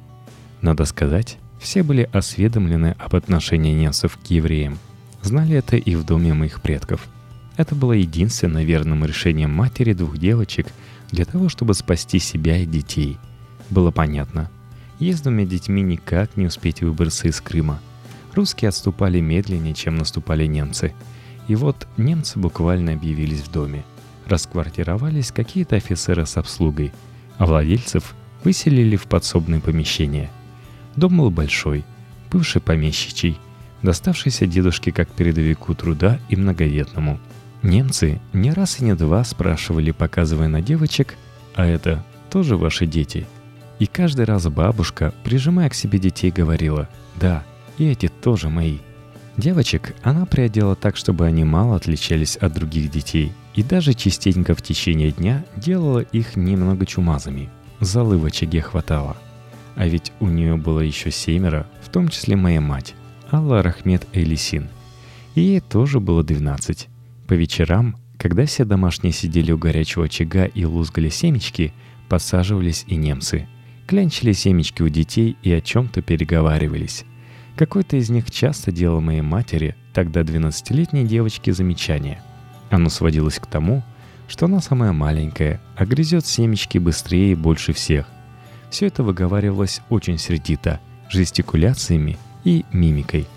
Надо 0.61 0.85
сказать, 0.85 1.39
все 1.59 1.81
были 1.81 2.07
осведомлены 2.13 2.95
об 2.99 3.15
отношении 3.15 3.73
немцев 3.73 4.19
к 4.23 4.27
евреям. 4.27 4.77
Знали 5.23 5.55
это 5.55 5.77
и 5.77 5.95
в 5.95 6.05
доме 6.05 6.35
моих 6.35 6.61
предков. 6.61 7.07
Это 7.57 7.73
было 7.73 7.93
единственным 7.93 8.63
верным 8.63 9.03
решением 9.03 9.51
матери 9.51 9.93
двух 9.93 10.19
девочек 10.19 10.67
для 11.13 11.23
того, 11.23 11.47
чтобы 11.47 11.73
спасти 11.73 12.19
себя 12.19 12.57
и 12.57 12.65
детей. 12.65 13.17
Было 13.69 13.91
понятно. 13.91 14.51
Ей 14.99 15.13
с 15.13 15.21
двумя 15.21 15.45
детьми 15.45 15.81
никак 15.81 16.35
не 16.35 16.47
успеть 16.47 16.81
выбраться 16.81 17.29
из 17.29 17.39
Крыма. 17.39 17.79
Русские 18.33 18.67
отступали 18.67 19.21
медленнее, 19.21 19.73
чем 19.73 19.95
наступали 19.95 20.45
немцы. 20.45 20.93
И 21.47 21.55
вот 21.55 21.87
немцы 21.95 22.37
буквально 22.37 22.91
объявились 22.91 23.39
в 23.39 23.49
доме. 23.49 23.85
Расквартировались 24.25 25.31
какие-то 25.31 25.77
офицеры 25.77 26.25
с 26.25 26.35
обслугой, 26.35 26.91
а 27.37 27.45
владельцев 27.45 28.13
выселили 28.43 28.97
в 28.97 29.07
подсобные 29.07 29.61
помещения– 29.61 30.29
Дом 30.95 31.17
был 31.17 31.31
большой, 31.31 31.83
бывший 32.31 32.61
помещичий, 32.61 33.39
доставшийся 33.81 34.45
дедушке 34.45 34.91
как 34.91 35.09
передовику 35.09 35.73
труда 35.73 36.19
и 36.29 36.35
многодетному. 36.35 37.19
Немцы 37.63 38.21
не 38.33 38.51
раз 38.51 38.79
и 38.79 38.83
не 38.83 38.95
два 38.95 39.23
спрашивали, 39.23 39.91
показывая 39.91 40.47
на 40.47 40.61
девочек, 40.61 41.15
«А 41.55 41.65
это 41.65 42.03
тоже 42.29 42.57
ваши 42.57 42.85
дети?» 42.85 43.25
И 43.79 43.87
каждый 43.87 44.25
раз 44.25 44.47
бабушка, 44.47 45.13
прижимая 45.23 45.69
к 45.69 45.73
себе 45.73 45.97
детей, 45.97 46.29
говорила, 46.29 46.87
«Да, 47.15 47.43
и 47.77 47.85
эти 47.85 48.07
тоже 48.07 48.49
мои». 48.49 48.77
Девочек 49.37 49.95
она 50.03 50.25
приодела 50.27 50.75
так, 50.75 50.95
чтобы 50.95 51.25
они 51.25 51.43
мало 51.43 51.75
отличались 51.75 52.37
от 52.37 52.53
других 52.53 52.91
детей, 52.91 53.31
и 53.55 53.63
даже 53.63 53.95
частенько 53.95 54.53
в 54.53 54.61
течение 54.61 55.11
дня 55.11 55.43
делала 55.55 55.99
их 55.99 56.35
немного 56.35 56.85
чумазами. 56.85 57.49
Золы 57.79 58.17
в 58.19 58.25
очаге 58.25 58.61
хватало– 58.61 59.17
а 59.75 59.87
ведь 59.87 60.11
у 60.19 60.27
нее 60.27 60.55
было 60.55 60.79
еще 60.79 61.11
семеро, 61.11 61.67
в 61.81 61.89
том 61.89 62.09
числе 62.09 62.35
моя 62.35 62.61
мать, 62.61 62.93
Алла 63.31 63.63
Рахмет 63.63 64.07
Элисин. 64.13 64.69
И 65.35 65.41
ей 65.41 65.59
тоже 65.61 65.99
было 65.99 66.23
12. 66.23 66.89
По 67.27 67.33
вечерам, 67.33 67.97
когда 68.17 68.45
все 68.45 68.65
домашние 68.65 69.13
сидели 69.13 69.51
у 69.51 69.57
горячего 69.57 70.05
очага 70.05 70.45
и 70.45 70.65
лузгали 70.65 71.09
семечки, 71.09 71.73
посаживались 72.09 72.85
и 72.87 72.95
немцы. 72.95 73.47
Клянчили 73.87 74.33
семечки 74.33 74.81
у 74.81 74.89
детей 74.89 75.37
и 75.41 75.51
о 75.51 75.61
чем-то 75.61 76.01
переговаривались. 76.01 77.05
Какой-то 77.55 77.97
из 77.97 78.09
них 78.09 78.31
часто 78.31 78.71
делал 78.71 79.01
моей 79.01 79.21
матери, 79.21 79.75
тогда 79.93 80.21
12-летней 80.21 81.05
девочке, 81.05 81.53
замечание. 81.53 82.21
Оно 82.69 82.89
сводилось 82.89 83.39
к 83.39 83.45
тому, 83.45 83.83
что 84.27 84.45
она 84.45 84.61
самая 84.61 84.93
маленькая, 84.93 85.61
а 85.75 85.85
грызет 85.85 86.25
семечки 86.25 86.77
быстрее 86.77 87.33
и 87.33 87.35
больше 87.35 87.73
всех– 87.73 88.07
все 88.73 88.87
это 88.87 89.03
выговаривалось 89.03 89.81
очень 89.89 90.17
сердито, 90.17 90.79
жестикуляциями 91.07 92.17
и 92.43 92.65
мимикой. 92.73 93.27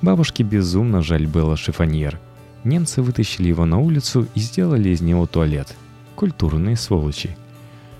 Бабушке 0.00 0.44
безумно 0.44 1.02
жаль 1.02 1.26
было 1.26 1.56
шифоньер. 1.56 2.20
Немцы 2.66 3.00
вытащили 3.00 3.48
его 3.48 3.64
на 3.64 3.78
улицу 3.78 4.28
и 4.34 4.40
сделали 4.40 4.90
из 4.90 5.00
него 5.00 5.26
туалет. 5.26 5.74
Культурные 6.16 6.76
сволочи. 6.76 7.34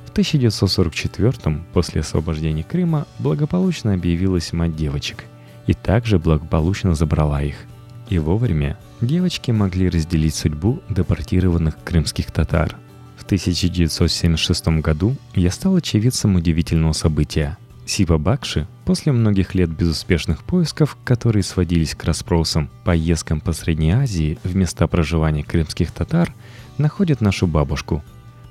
В 0.04 0.10
1944 0.10 1.64
после 1.72 2.02
освобождения 2.02 2.64
Крыма, 2.64 3.06
благополучно 3.18 3.94
объявилась 3.94 4.52
мать 4.52 4.76
девочек. 4.76 5.24
И 5.66 5.72
также 5.72 6.18
благополучно 6.18 6.94
забрала 6.94 7.42
их. 7.42 7.56
И 8.10 8.18
вовремя 8.18 8.78
девочки 9.00 9.50
могли 9.50 9.88
разделить 9.88 10.34
судьбу 10.34 10.82
депортированных 10.90 11.82
крымских 11.82 12.30
татар– 12.30 12.76
1976 13.26 14.68
году 14.80 15.16
я 15.34 15.50
стал 15.50 15.74
очевидцем 15.74 16.36
удивительного 16.36 16.92
события. 16.92 17.58
Сипа 17.86 18.18
Бакши, 18.18 18.66
после 18.84 19.12
многих 19.12 19.54
лет 19.54 19.70
безуспешных 19.70 20.42
поисков, 20.42 20.96
которые 21.04 21.42
сводились 21.42 21.94
к 21.94 22.04
расспросам, 22.04 22.68
поездкам 22.84 23.40
по 23.40 23.52
Средней 23.52 23.92
Азии 23.92 24.38
в 24.44 24.54
места 24.54 24.86
проживания 24.86 25.44
крымских 25.44 25.92
татар, 25.92 26.34
находит 26.78 27.20
нашу 27.20 27.46
бабушку. 27.46 28.04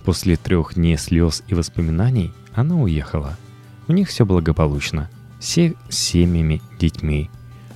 После 0.06 0.38
трех 0.38 0.76
дней 0.76 0.98
слез 0.98 1.44
и 1.48 1.54
воспоминаний 1.54 2.32
она 2.54 2.76
уехала. 2.76 3.38
У 3.88 3.94
них 3.94 4.10
все 4.10 4.26
благополучно. 4.26 5.10
Все 5.40 5.76
с 5.90 5.98
семьями, 5.98 6.62
детьми. 6.80 7.30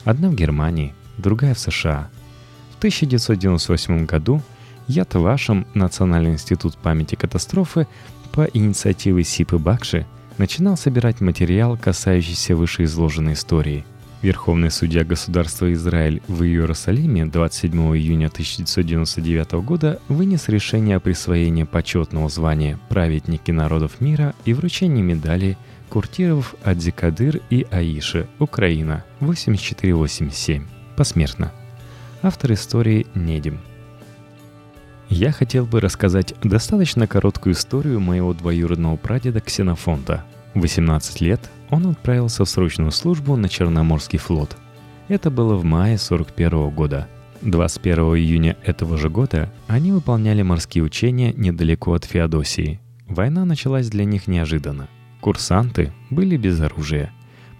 Одна 0.06 0.30
в 0.30 0.36
Германии, 0.36 0.96
другая 1.18 1.54
в 1.54 1.60
США. 1.60 2.10
В 2.74 2.78
1998 2.78 4.06
году– 4.06 4.42
Яд 4.90 5.14
Вашем 5.14 5.68
Национальный 5.76 6.32
институт 6.32 6.76
памяти 6.76 7.14
катастрофы 7.14 7.86
по 8.32 8.46
инициативе 8.46 9.24
Сипы 9.24 9.60
Бакши 9.60 10.08
начинал 10.40 10.78
собирать 10.78 11.22
материал, 11.22 11.78
касающийся 11.78 12.56
вышеизложенной 12.56 13.34
истории. 13.34 13.86
Верховный 14.22 14.72
судья 14.72 15.06
государства 15.06 15.72
Израиль 15.72 16.22
в 16.28 16.44
Иерусалиме 16.44 17.26
27 17.26 17.96
июня 17.96 18.28
1999 18.28 19.52
года 19.64 20.02
вынес 20.10 20.50
решение 20.50 20.98
о 20.98 21.00
присвоении 21.00 21.64
почетного 21.64 22.28
звания 22.28 22.80
«Праведники 22.90 23.52
народов 23.52 24.02
мира» 24.02 24.34
и 24.44 24.54
вручении 24.54 25.02
медали 25.02 25.58
Куртиров 25.90 26.56
Адзикадыр 26.64 27.42
и 27.50 27.66
Аиши, 27.72 28.28
Украина, 28.40 29.06
8487, 29.22 30.66
посмертно. 30.98 31.52
Автор 32.22 32.54
истории 32.54 33.08
Недим– 33.16 33.60
я 35.10 35.32
хотел 35.32 35.66
бы 35.66 35.82
рассказать 35.82 36.36
достаточно 36.44 37.08
короткую 37.08 37.54
историю 37.54 38.00
моего 38.00 38.34
двоюродного 38.34 38.96
прадеда 38.96 39.42
Ксенофонта. 39.42 40.24
В 40.54 40.62
18 40.62 41.22
лет 41.22 41.50
он 41.72 41.88
отправился 41.88 42.46
в 42.46 42.50
срочную 42.50 42.92
службу 42.92 43.36
на 43.36 43.50
Черноморский 43.50 44.20
флот. 44.20 44.56
Это 45.08 45.32
было 45.32 45.56
в 45.56 45.64
мае 45.64 45.98
41 45.98 46.70
года. 46.70 47.08
21 47.42 47.98
июня 48.18 48.58
этого 48.64 48.98
же 48.98 49.10
года 49.10 49.52
они 49.68 49.92
выполняли 49.92 50.44
морские 50.44 50.84
учения 50.84 51.34
недалеко 51.34 51.94
от 51.94 52.06
Феодосии. 52.06 52.80
Война 53.08 53.46
началась 53.46 53.90
для 53.90 54.06
них 54.06 54.28
неожиданно. 54.28 54.90
Курсанты 55.22 55.92
были 56.12 56.38
без 56.38 56.62
оружия, 56.62 57.12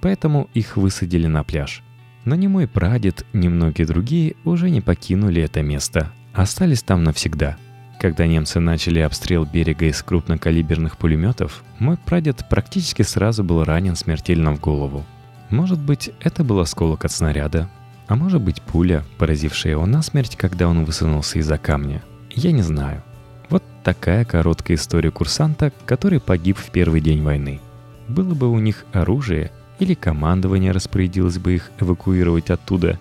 поэтому 0.02 0.50
их 0.54 0.78
высадили 0.78 1.28
на 1.28 1.44
пляж. 1.44 1.82
Но 2.26 2.36
ни 2.36 2.48
мой 2.48 2.68
прадед, 2.68 3.26
ни 3.34 3.48
многие 3.48 3.86
другие 3.86 4.36
уже 4.46 4.70
не 4.70 4.82
покинули 4.82 5.42
это 5.42 5.64
место– 5.64 6.12
остались 6.42 6.84
там 6.84 7.04
навсегда. 7.04 7.58
Когда 8.00 8.26
немцы 8.26 8.60
начали 8.60 9.00
обстрел 9.00 9.44
берега 9.46 9.88
из 9.88 10.02
крупнокалиберных 10.02 10.98
пулеметов, 10.98 11.64
мой 11.80 11.98
прадед 11.98 12.48
практически 12.50 13.02
сразу 13.02 13.44
был 13.44 13.64
ранен 13.66 13.96
смертельно 13.96 14.56
в 14.56 14.60
голову. 14.60 15.04
Может 15.50 15.80
быть, 15.80 16.12
это 16.22 16.44
был 16.44 16.60
осколок 16.60 17.04
от 17.04 17.12
снаряда, 17.12 17.70
а 18.08 18.16
может 18.16 18.42
быть 18.42 18.62
пуля, 18.62 19.04
поразившая 19.18 19.74
его 19.74 19.86
насмерть, 19.86 20.38
когда 20.38 20.70
он 20.70 20.86
высунулся 20.86 21.40
из-за 21.40 21.58
камня. 21.58 22.04
Я 22.34 22.54
не 22.54 22.62
знаю. 22.62 23.04
Вот 23.50 23.64
такая 23.84 24.24
короткая 24.24 24.78
история 24.78 25.12
курсанта, 25.12 25.74
который 25.86 26.22
погиб 26.22 26.58
в 26.58 26.70
первый 26.70 27.02
день 27.02 27.22
войны. 27.22 27.60
Было 28.08 28.34
бы 28.34 28.50
у 28.50 28.60
них 28.60 28.86
оружие, 28.94 29.52
или 29.80 29.94
командование 29.94 30.72
распорядилось 30.72 31.38
бы 31.38 31.56
их 31.56 31.72
эвакуировать 31.80 32.50
оттуда, 32.50 32.98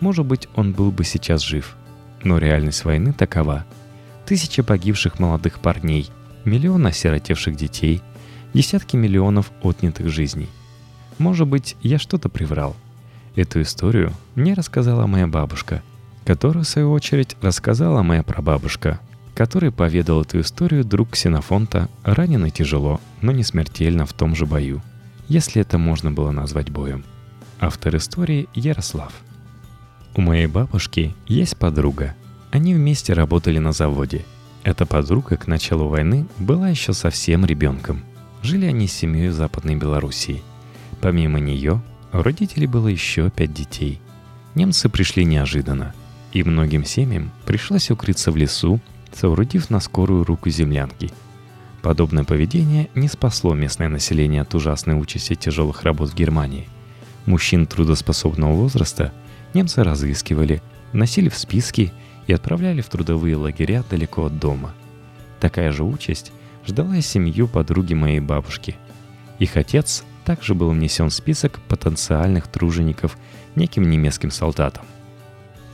может 0.00 0.26
быть, 0.26 0.48
он 0.56 0.72
был 0.72 0.90
бы 0.90 1.04
сейчас 1.04 1.42
жив– 1.42 1.76
но 2.22 2.38
реальность 2.38 2.84
войны 2.84 3.12
такова. 3.12 3.64
Тысячи 4.26 4.62
погибших 4.62 5.18
молодых 5.18 5.60
парней, 5.60 6.10
миллионы 6.44 6.88
осиротевших 6.88 7.56
детей, 7.56 8.02
десятки 8.54 8.96
миллионов 8.96 9.50
отнятых 9.62 10.08
жизней. 10.08 10.48
Может 11.18 11.46
быть, 11.46 11.76
я 11.82 11.98
что-то 11.98 12.28
приврал. 12.28 12.76
Эту 13.36 13.62
историю 13.62 14.12
мне 14.34 14.54
рассказала 14.54 15.06
моя 15.06 15.26
бабушка, 15.26 15.82
которую, 16.24 16.64
в 16.64 16.68
свою 16.68 16.92
очередь, 16.92 17.36
рассказала 17.42 18.02
моя 18.02 18.22
прабабушка, 18.22 19.00
который 19.34 19.72
поведал 19.72 20.22
эту 20.22 20.40
историю 20.40 20.84
друг 20.84 21.10
Ксенофонта, 21.10 21.88
раненый 22.02 22.50
тяжело, 22.50 23.00
но 23.20 23.32
не 23.32 23.44
смертельно 23.44 24.04
в 24.04 24.12
том 24.12 24.34
же 24.34 24.46
бою, 24.46 24.82
если 25.28 25.62
это 25.62 25.78
можно 25.78 26.10
было 26.10 26.30
назвать 26.30 26.70
боем. 26.70 27.04
Автор 27.60 27.96
истории 27.96 28.48
Ярослав– 28.54 29.12
у 30.14 30.20
моей 30.20 30.46
бабушки 30.46 31.14
есть 31.26 31.56
подруга. 31.56 32.14
Они 32.50 32.74
вместе 32.74 33.12
работали 33.12 33.58
на 33.58 33.72
заводе. 33.72 34.24
Эта 34.64 34.84
подруга 34.84 35.36
к 35.36 35.46
началу 35.46 35.88
войны 35.88 36.26
была 36.38 36.68
еще 36.68 36.92
совсем 36.92 37.46
ребенком. 37.46 38.02
Жили 38.42 38.66
они 38.66 38.88
с 38.88 38.92
семьей 38.92 39.28
в 39.28 39.34
Западной 39.34 39.76
Белоруссии. 39.76 40.42
Помимо 41.00 41.38
нее, 41.38 41.80
у 42.12 42.22
родителей 42.22 42.66
было 42.66 42.88
еще 42.88 43.30
пять 43.30 43.54
детей. 43.54 44.00
Немцы 44.54 44.88
пришли 44.88 45.24
неожиданно, 45.24 45.94
и 46.32 46.42
многим 46.42 46.84
семьям 46.84 47.30
пришлось 47.46 47.90
укрыться 47.90 48.32
в 48.32 48.36
лесу, 48.36 48.80
соорудив 49.12 49.70
на 49.70 49.80
скорую 49.80 50.24
руку 50.24 50.50
землянки. 50.50 51.12
Подобное 51.82 52.24
поведение 52.24 52.90
не 52.94 53.08
спасло 53.08 53.54
местное 53.54 53.88
население 53.88 54.42
от 54.42 54.54
ужасной 54.54 55.00
участи 55.00 55.34
тяжелых 55.34 55.82
работ 55.84 56.10
в 56.10 56.14
Германии. 56.14 56.68
Мужчин 57.26 57.66
трудоспособного 57.66 58.52
возраста 58.52 59.12
немцы 59.54 59.82
разыскивали, 59.82 60.62
носили 60.92 61.28
в 61.28 61.36
списки 61.36 61.92
и 62.26 62.32
отправляли 62.32 62.80
в 62.80 62.88
трудовые 62.88 63.36
лагеря 63.36 63.84
далеко 63.88 64.26
от 64.26 64.38
дома. 64.38 64.74
Такая 65.40 65.72
же 65.72 65.84
участь 65.84 66.32
ждала 66.66 66.96
и 66.96 67.02
семью 67.02 67.48
подруги 67.48 67.94
моей 67.94 68.20
бабушки. 68.20 68.76
Их 69.38 69.56
отец 69.56 70.04
также 70.24 70.54
был 70.54 70.70
внесен 70.70 71.08
в 71.08 71.14
список 71.14 71.60
потенциальных 71.68 72.46
тружеников 72.46 73.16
неким 73.56 73.88
немецким 73.90 74.30
солдатом. 74.30 74.84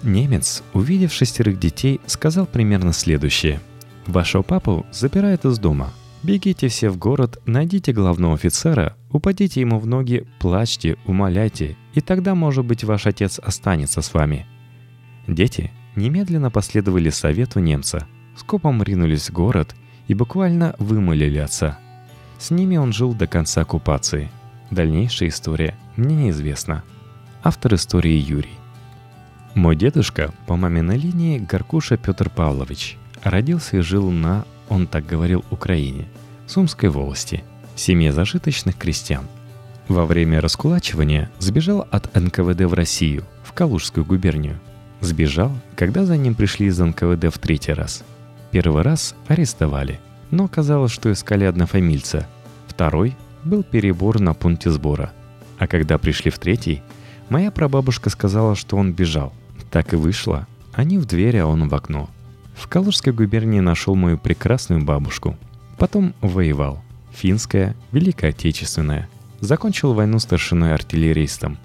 Немец, 0.02 0.62
увидев 0.72 1.12
шестерых 1.12 1.58
детей, 1.58 2.00
сказал 2.06 2.46
примерно 2.46 2.92
следующее– 2.92 3.60
Вашего 4.06 4.42
папу 4.42 4.86
запирают 4.92 5.44
из 5.44 5.58
дома. 5.58 5.92
Бегите 6.22 6.68
все 6.68 6.90
в 6.90 6.98
город, 6.98 7.40
найдите 7.46 7.92
главного 7.92 8.34
офицера, 8.34 8.96
упадите 9.10 9.60
ему 9.60 9.78
в 9.78 9.86
ноги, 9.86 10.26
плачьте, 10.38 10.96
умоляйте, 11.04 11.76
и 11.94 12.00
тогда, 12.00 12.34
может 12.34 12.64
быть, 12.64 12.84
ваш 12.84 13.06
отец 13.06 13.38
останется 13.38 14.02
с 14.02 14.12
вами. 14.12 14.46
Дети 15.28 15.70
немедленно 15.94 16.50
последовали 16.50 17.10
совету 17.10 17.60
немца, 17.60 18.06
скопом 18.36 18.82
ринулись 18.82 19.30
в 19.30 19.32
город 19.32 19.76
и 20.08 20.14
буквально 20.14 20.74
вымолили 20.78 21.38
отца. 21.38 21.78
С 22.38 22.50
ними 22.50 22.76
он 22.76 22.92
жил 22.92 23.14
до 23.14 23.26
конца 23.26 23.62
оккупации. 23.62 24.30
Дальнейшая 24.70 25.28
история 25.28 25.76
мне 25.96 26.16
неизвестна. 26.16 26.82
Автор 27.42 27.74
истории 27.74 28.16
Юрий. 28.16 28.58
Мой 29.54 29.76
дедушка 29.76 30.32
по 30.46 30.56
маминой 30.56 30.98
линии 30.98 31.38
Горкуша 31.38 31.96
Петр 31.96 32.28
Павлович– 32.28 32.98
Родился 33.26 33.78
и 33.78 33.80
жил 33.80 34.12
на, 34.12 34.44
он 34.68 34.86
так 34.86 35.06
говорил, 35.06 35.44
Украине, 35.50 36.06
Сумской 36.46 36.88
волости, 36.88 37.42
семье 37.74 38.12
зажиточных 38.12 38.76
крестьян. 38.76 39.26
Во 39.88 40.06
время 40.06 40.40
раскулачивания 40.40 41.30
сбежал 41.38 41.86
от 41.90 42.14
НКВД 42.14 42.62
в 42.62 42.74
Россию, 42.74 43.24
в 43.44 43.52
Калужскую 43.52 44.04
губернию. 44.04 44.58
Сбежал, 45.00 45.52
когда 45.76 46.04
за 46.04 46.16
ним 46.16 46.34
пришли 46.34 46.66
из 46.66 46.78
НКВД 46.78 47.32
в 47.32 47.38
третий 47.38 47.72
раз. 47.72 48.02
Первый 48.50 48.82
раз 48.82 49.14
арестовали, 49.28 50.00
но 50.30 50.44
оказалось, 50.44 50.92
что 50.92 51.12
искали 51.12 51.44
однофамильца. 51.44 52.26
Второй 52.66 53.14
был 53.44 53.62
перебор 53.62 54.20
на 54.20 54.34
пункте 54.34 54.70
сбора. 54.70 55.12
А 55.58 55.66
когда 55.66 55.98
пришли 55.98 56.30
в 56.30 56.38
третий, 56.38 56.82
моя 57.28 57.50
прабабушка 57.50 58.10
сказала, 58.10 58.56
что 58.56 58.76
он 58.76 58.92
бежал. 58.92 59.32
Так 59.70 59.92
и 59.92 59.96
вышло. 59.96 60.46
Они 60.72 60.98
в 60.98 61.06
дверь, 61.06 61.38
а 61.38 61.46
он 61.46 61.68
в 61.68 61.74
окно– 61.74 62.10
в 62.56 62.68
Калужской 62.68 63.12
губернии 63.12 63.60
нашел 63.60 63.94
мою 63.94 64.18
прекрасную 64.18 64.82
бабушку. 64.82 65.36
Потом 65.78 66.14
воевал. 66.22 66.82
Финская, 67.12 67.76
Великая 67.92 68.30
Отечественная. 68.30 69.08
Закончил 69.40 69.92
войну 69.92 70.18
старшиной-артиллеристом. 70.18 71.58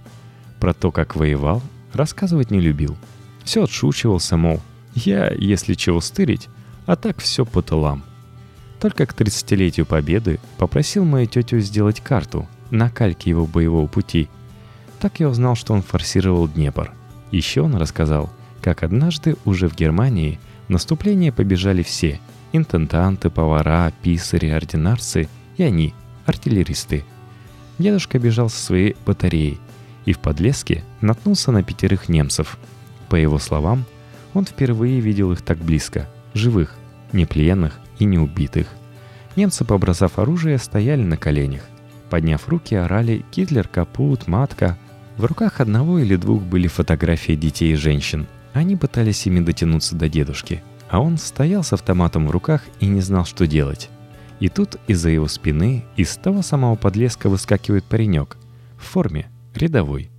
Про 0.59 0.73
то, 0.73 0.91
как 0.91 1.15
воевал, 1.15 1.63
рассказывать 1.93 2.51
не 2.51 2.59
любил. 2.59 2.97
Все 3.45 3.63
отшучивался, 3.63 4.35
мол, 4.35 4.59
я, 4.93 5.31
если 5.31 5.73
чего 5.73 6.01
стырить, 6.01 6.49
а 6.85 6.97
так 6.97 7.19
все 7.19 7.45
по 7.45 7.61
тылам. 7.61 8.03
Только 8.79 9.05
к 9.05 9.13
30-летию 9.13 9.85
Победы 9.85 10.39
попросил 10.57 11.05
мою 11.05 11.25
тетю 11.25 11.59
сделать 11.59 12.01
карту 12.01 12.47
на 12.69 12.89
кальке 12.89 13.29
его 13.29 13.45
боевого 13.45 13.87
пути. 13.87 14.27
Так 14.99 15.19
я 15.21 15.29
узнал, 15.29 15.55
что 15.55 15.73
он 15.73 15.81
форсировал 15.81 16.47
Днепр. 16.47 16.91
Еще 17.31 17.61
он 17.61 17.75
рассказал, 17.75 18.29
как 18.61 18.83
однажды 18.83 19.37
уже 19.45 19.69
в 19.69 19.75
Германии– 19.75 20.37
наступление 20.71 21.31
побежали 21.31 21.83
все– 21.83 22.19
интенданты, 22.53 23.29
повара, 23.29 23.91
писари, 24.01 24.47
ординарцы 24.47 25.27
и 25.57 25.63
они– 25.63 25.93
артиллеристы. 26.25 27.03
Дедушка 27.77 28.17
бежал 28.19 28.49
со 28.49 28.57
своей 28.57 28.95
батареей 29.05 29.59
и 30.05 30.13
в 30.13 30.19
подлеске 30.19 30.83
наткнулся 31.01 31.51
на 31.51 31.61
пятерых 31.61 32.09
немцев. 32.09 32.57
По 33.09 33.15
его 33.15 33.37
словам, 33.37 33.85
он 34.33 34.45
впервые 34.45 34.99
видел 35.01 35.31
их 35.31 35.41
так 35.41 35.57
близко, 35.57 36.09
живых, 36.33 36.75
не 37.11 37.25
пленных 37.25 37.79
и 37.99 38.05
не 38.05 38.17
убитых. 38.17 38.67
Немцы, 39.35 39.65
побросав 39.65 40.19
оружие, 40.19 40.57
стояли 40.57 41.03
на 41.03 41.17
коленях. 41.17 41.61
Подняв 42.09 42.47
руки, 42.47 42.75
орали 42.75 43.25
«Гитлер 43.31 43.67
капут», 43.67 44.27
«Матка». 44.27 44.77
В 45.17 45.25
руках 45.25 45.59
одного 45.59 45.99
или 45.99 46.15
двух 46.15 46.41
были 46.41 46.67
фотографии 46.67 47.33
детей 47.33 47.73
и 47.73 47.75
женщин– 47.75 48.27
они 48.53 48.75
пытались 48.75 49.25
ими 49.27 49.39
дотянуться 49.39 49.95
до 49.95 50.09
дедушки, 50.09 50.63
а 50.89 50.99
он 50.99 51.17
стоял 51.17 51.63
с 51.63 51.73
автоматом 51.73 52.27
в 52.27 52.31
руках 52.31 52.63
и 52.79 52.85
не 52.85 53.01
знал, 53.01 53.25
что 53.25 53.47
делать. 53.47 53.89
И 54.39 54.49
тут 54.49 54.77
из-за 54.87 55.09
его 55.09 55.27
спины 55.27 55.85
из 55.95 56.15
того 56.17 56.41
самого 56.41 56.75
подлеска 56.75 57.29
выскакивает 57.29 57.85
паренек. 57.85 58.37
В 58.77 58.83
форме, 58.83 59.29
рядовой. 59.55 60.09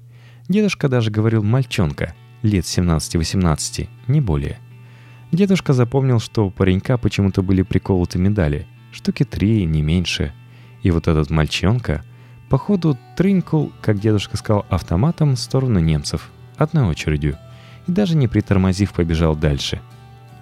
Дедушка 0.48 0.88
даже 0.88 1.10
говорил 1.10 1.42
«мальчонка», 1.42 2.14
лет 2.42 2.64
17-18, 2.64 3.88
не 4.06 4.20
более. 4.20 4.58
Дедушка 5.30 5.72
запомнил, 5.72 6.20
что 6.20 6.46
у 6.46 6.50
паренька 6.50 6.98
почему-то 6.98 7.42
были 7.42 7.62
приколоты 7.62 8.18
медали, 8.18 8.66
штуки 8.92 9.24
три, 9.24 9.64
не 9.64 9.82
меньше. 9.82 10.32
И 10.82 10.90
вот 10.90 11.08
этот 11.08 11.30
мальчонка, 11.30 12.04
походу, 12.48 12.98
трынькал, 13.16 13.72
как 13.80 13.98
дедушка 13.98 14.36
сказал, 14.36 14.66
автоматом 14.68 15.34
в 15.34 15.38
сторону 15.38 15.80
немцев, 15.80 16.30
одной 16.56 16.86
очередью– 16.86 17.38
и 17.86 17.92
даже 17.92 18.16
не 18.16 18.28
притормозив 18.28 18.92
побежал 18.92 19.36
дальше. 19.36 19.80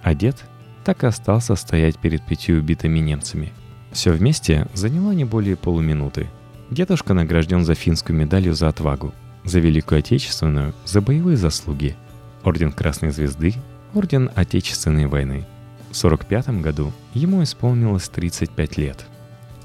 А 0.03 0.13
дед 0.13 0.43
так 0.83 1.03
и 1.03 1.07
остался 1.07 1.55
стоять 1.55 1.97
перед 1.97 2.25
пятью 2.25 2.57
убитыми 2.57 2.99
немцами. 2.99 3.51
Все 3.91 4.11
вместе 4.11 4.67
заняло 4.73 5.11
не 5.11 5.25
более 5.25 5.55
полуминуты. 5.55 6.27
Дедушка 6.69 7.13
награжден 7.13 7.65
за 7.65 7.75
финскую 7.75 8.17
медалью 8.17 8.53
за 8.53 8.69
отвагу, 8.69 9.13
за 9.43 9.59
Великую 9.59 9.99
Отечественную, 9.99 10.73
за 10.85 11.01
боевые 11.01 11.37
заслуги, 11.37 11.95
Орден 12.43 12.71
Красной 12.71 13.11
Звезды, 13.11 13.55
Орден 13.93 14.31
Отечественной 14.35 15.07
войны. 15.07 15.45
В 15.91 16.03
1945 16.03 16.61
году 16.61 16.93
ему 17.13 17.43
исполнилось 17.43 18.07
35 18.07 18.77
лет. 18.77 19.05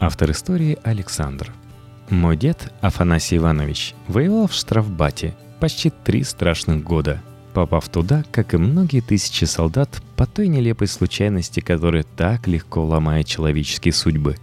Автор 0.01 0.33
истории 0.33 0.79
Александр. 0.83 1.53
Мой 2.11 2.37
дед, 2.37 2.73
Афанасий 2.81 3.37
Иванович, 3.37 3.95
воевал 4.09 4.49
в 4.49 4.53
штрафбате 4.53 5.37
почти 5.61 5.91
три 5.91 6.25
страшных 6.25 6.83
года– 6.83 7.23
попав 7.57 7.89
туда, 7.89 8.23
как 8.33 8.53
и 8.53 8.59
многие 8.59 9.01
тысячи 9.01 9.47
солдат, 9.47 10.03
по 10.15 10.27
той 10.27 10.47
нелепой 10.47 10.89
случайности, 10.89 11.61
которая 11.61 12.03
так 12.03 12.47
легко 12.47 12.85
ломает 12.85 13.27
человеческие 13.27 13.95
судьбы. 13.95 14.37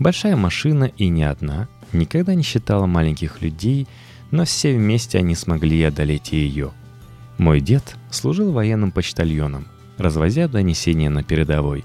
Большая 0.00 0.34
машина 0.34 0.90
и 0.96 1.06
не 1.06 1.22
одна 1.22 1.68
никогда 1.92 2.34
не 2.34 2.42
считала 2.42 2.86
маленьких 2.86 3.40
людей, 3.40 3.86
но 4.32 4.44
все 4.46 4.74
вместе 4.74 5.18
они 5.18 5.36
смогли 5.36 5.80
одолеть 5.84 6.32
ее. 6.32 6.72
Мой 7.38 7.60
дед 7.60 7.94
служил 8.10 8.50
военным 8.50 8.90
почтальоном, 8.90 9.68
развозя 9.96 10.48
донесения 10.48 11.08
на 11.08 11.22
передовой. 11.22 11.84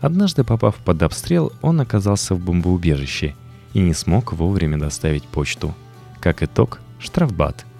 Однажды 0.00 0.42
попав 0.42 0.74
под 0.74 1.04
обстрел, 1.04 1.52
он 1.62 1.80
оказался 1.80 2.34
в 2.34 2.40
бомбоубежище 2.40 3.36
и 3.74 3.78
не 3.78 3.94
смог 3.94 4.32
вовремя 4.32 4.76
доставить 4.76 5.22
почту. 5.22 5.72
Как 6.18 6.42
итог, 6.42 6.80
штрафбат– 6.98 7.64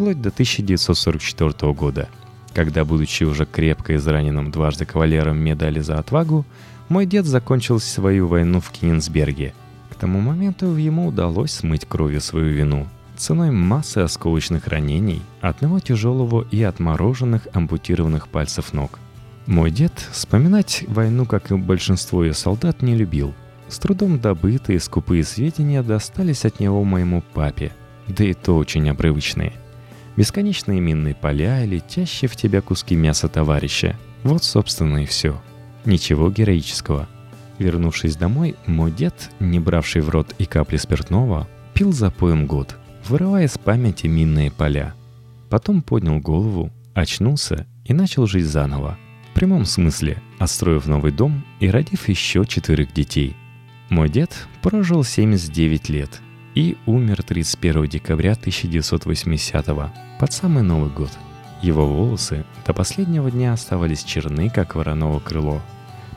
вплоть 0.00 0.22
до 0.22 0.30
1944 0.30 1.74
года, 1.74 2.08
когда, 2.54 2.86
будучи 2.86 3.24
уже 3.24 3.44
крепко 3.44 3.96
израненным 3.96 4.50
дважды 4.50 4.86
кавалером 4.86 5.36
медали 5.36 5.80
за 5.80 5.98
отвагу, 5.98 6.46
мой 6.88 7.04
дед 7.04 7.26
закончил 7.26 7.78
свою 7.78 8.26
войну 8.26 8.60
в 8.60 8.70
Кенигсберге. 8.70 9.52
К 9.90 9.96
тому 9.96 10.20
моменту 10.20 10.74
ему 10.74 11.08
удалось 11.08 11.52
смыть 11.52 11.84
кровью 11.84 12.22
свою 12.22 12.46
вину 12.46 12.88
ценой 13.18 13.50
массы 13.50 13.98
осколочных 13.98 14.68
ранений, 14.68 15.20
одного 15.42 15.80
тяжелого 15.80 16.46
и 16.50 16.62
отмороженных 16.62 17.46
ампутированных 17.52 18.28
пальцев 18.28 18.72
ног. 18.72 18.98
Мой 19.44 19.70
дед 19.70 19.92
вспоминать 20.12 20.82
войну, 20.88 21.26
как 21.26 21.50
и 21.50 21.56
большинство 21.56 22.24
ее 22.24 22.32
солдат, 22.32 22.80
не 22.80 22.96
любил. 22.96 23.34
С 23.68 23.78
трудом 23.78 24.18
добытые 24.18 24.80
скупые 24.80 25.24
сведения 25.24 25.82
достались 25.82 26.46
от 26.46 26.58
него 26.58 26.84
моему 26.84 27.22
папе, 27.34 27.72
да 28.08 28.24
и 28.24 28.32
то 28.32 28.56
очень 28.56 28.88
обрывочные– 28.88 29.52
Бесконечные 30.20 30.82
минные 30.82 31.14
поля 31.14 31.64
и 31.64 31.66
летящие 31.66 32.28
в 32.28 32.36
тебя 32.36 32.60
куски 32.60 32.94
мяса 32.94 33.26
товарища. 33.26 33.96
Вот, 34.22 34.44
собственно, 34.44 35.02
и 35.02 35.06
все. 35.06 35.40
Ничего 35.86 36.30
героического. 36.30 37.08
Вернувшись 37.58 38.16
домой, 38.16 38.54
мой 38.66 38.90
дед, 38.90 39.30
не 39.40 39.58
бравший 39.58 40.02
в 40.02 40.10
рот 40.10 40.34
и 40.36 40.44
капли 40.44 40.76
спиртного, 40.76 41.48
пил 41.72 41.94
запоем 41.94 42.46
год, 42.46 42.76
вырывая 43.08 43.46
из 43.46 43.56
памяти 43.56 44.08
минные 44.08 44.50
поля. 44.50 44.92
Потом 45.48 45.80
поднял 45.80 46.18
голову, 46.18 46.70
очнулся 46.92 47.66
и 47.86 47.94
начал 47.94 48.26
жить 48.26 48.44
заново. 48.44 48.98
В 49.30 49.34
прямом 49.36 49.64
смысле, 49.64 50.22
отстроив 50.38 50.84
новый 50.84 51.12
дом 51.12 51.46
и 51.60 51.70
родив 51.70 52.10
еще 52.10 52.44
четырех 52.44 52.92
детей. 52.92 53.34
Мой 53.88 54.10
дед 54.10 54.36
прожил 54.60 55.02
79 55.02 55.88
лет– 55.88 56.20
и 56.54 56.76
умер 56.86 57.22
31 57.22 57.86
декабря 57.86 58.32
1980 58.32 59.66
под 60.18 60.32
самый 60.32 60.62
Новый 60.62 60.90
год. 60.90 61.10
Его 61.62 61.86
волосы 61.86 62.44
до 62.66 62.72
последнего 62.72 63.30
дня 63.30 63.52
оставались 63.52 64.02
черны, 64.02 64.50
как 64.50 64.74
вороново 64.74 65.20
крыло. 65.20 65.60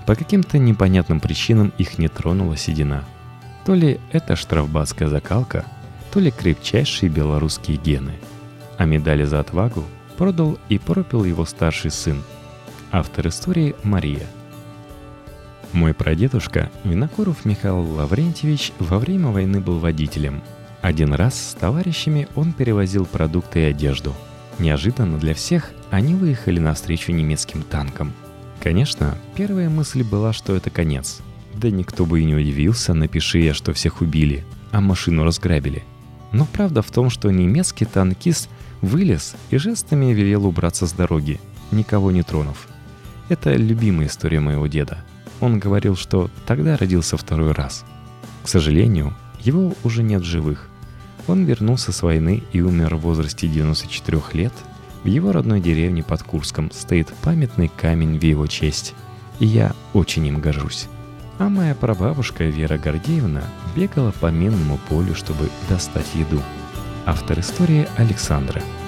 По 0.06 0.16
каким-то 0.16 0.58
непонятным 0.58 1.20
причинам 1.20 1.74
их 1.78 1.98
не 1.98 2.08
тронула 2.08 2.58
седина. 2.58 3.04
То 3.66 3.74
ли 3.74 4.00
это 4.12 4.36
штрафбатская 4.36 5.08
закалка, 5.08 5.66
то 6.12 6.20
ли 6.20 6.32
крепчайшие 6.32 7.10
белорусские 7.10 7.78
гены. 7.78 8.14
А 8.78 8.86
медали 8.86 9.24
за 9.24 9.40
отвагу 9.40 9.84
продал 10.18 10.58
и 10.70 10.78
пропил 10.78 11.24
его 11.24 11.46
старший 11.46 11.92
сын. 11.92 12.22
Автор 12.92 13.28
истории 13.28 13.76
Мария. 13.84 14.28
Мой 15.74 15.94
прадедушка, 15.94 16.72
Винокуров 16.84 17.46
Михаил 17.46 17.82
Лаврентьевич, 17.82 18.72
во 18.80 19.00
время 19.00 19.30
войны 19.30 19.60
был 19.60 19.80
водителем. 19.80 20.42
Один 20.82 21.14
раз 21.14 21.50
с 21.50 21.54
товарищами 21.54 22.28
он 22.36 22.54
перевозил 22.54 23.06
продукты 23.06 23.62
и 23.62 23.66
одежду. 23.66 24.14
Неожиданно 24.60 25.18
для 25.18 25.34
всех 25.34 25.72
они 25.92 26.14
выехали 26.14 26.60
навстречу 26.60 27.12
немецким 27.12 27.64
танкам– 27.64 28.14
Конечно, 28.64 29.18
первая 29.36 29.70
мысль 29.70 30.04
была, 30.04 30.32
что 30.32 30.56
это 30.56 30.70
конец. 30.70 31.20
Да 31.54 31.70
никто 31.70 32.06
бы 32.06 32.22
и 32.22 32.24
не 32.24 32.34
удивился, 32.34 32.94
напиши 32.94 33.40
я, 33.40 33.54
что 33.54 33.74
всех 33.74 34.00
убили, 34.00 34.46
а 34.72 34.80
машину 34.80 35.26
разграбили. 35.26 35.84
Но 36.32 36.46
правда 36.46 36.82
в 36.82 36.90
том, 36.90 37.10
что 37.10 37.30
немецкий 37.30 37.84
танкист 37.84 38.50
вылез 38.82 39.36
и 39.50 39.58
жестами 39.58 40.14
велел 40.14 40.46
убраться 40.46 40.88
с 40.88 40.94
дороги, 40.94 41.42
никого 41.72 42.12
не 42.12 42.24
тронув. 42.24 42.70
Это 43.28 43.54
любимая 43.54 44.08
история 44.08 44.40
моего 44.40 44.68
деда. 44.68 45.04
Он 45.44 45.60
говорил, 45.60 45.98
что 45.98 46.30
тогда 46.46 46.78
родился 46.78 47.18
второй 47.18 47.52
раз. 47.52 47.84
К 48.44 48.48
сожалению, 48.48 49.14
его 49.42 49.74
уже 49.84 50.02
нет 50.02 50.22
в 50.22 50.26
живых. 50.26 50.70
Он 51.28 51.44
вернулся 51.44 51.92
с 51.92 52.02
войны 52.02 52.44
и 52.54 52.62
умер 52.62 52.96
в 52.96 53.02
возрасте 53.02 53.48
94 53.48 54.22
лет– 54.34 54.54
в 55.04 55.08
его 55.08 55.34
родной 55.34 55.60
деревне 55.60 56.02
под 56.02 56.24
Курском 56.24 56.72
стоит 56.72 57.14
памятный 57.22 57.68
камень 57.68 58.18
в 58.18 58.24
его 58.24 58.48
честь, 58.48 58.96
и 59.40 59.46
я 59.46 59.74
очень 59.92 60.26
им 60.26 60.40
горжусь. 60.40 60.88
А 61.40 61.50
моя 61.50 61.76
прабабушка 61.76 62.46
Вера 62.46 62.78
Гордеевна 62.78 63.44
бегала 63.76 64.12
по 64.12 64.28
минному 64.28 64.80
полю, 64.88 65.14
чтобы 65.14 65.50
достать 65.68 66.16
еду. 66.16 66.42
Автор 67.06 67.42
истории 67.42 67.86
Александра– 67.98 68.62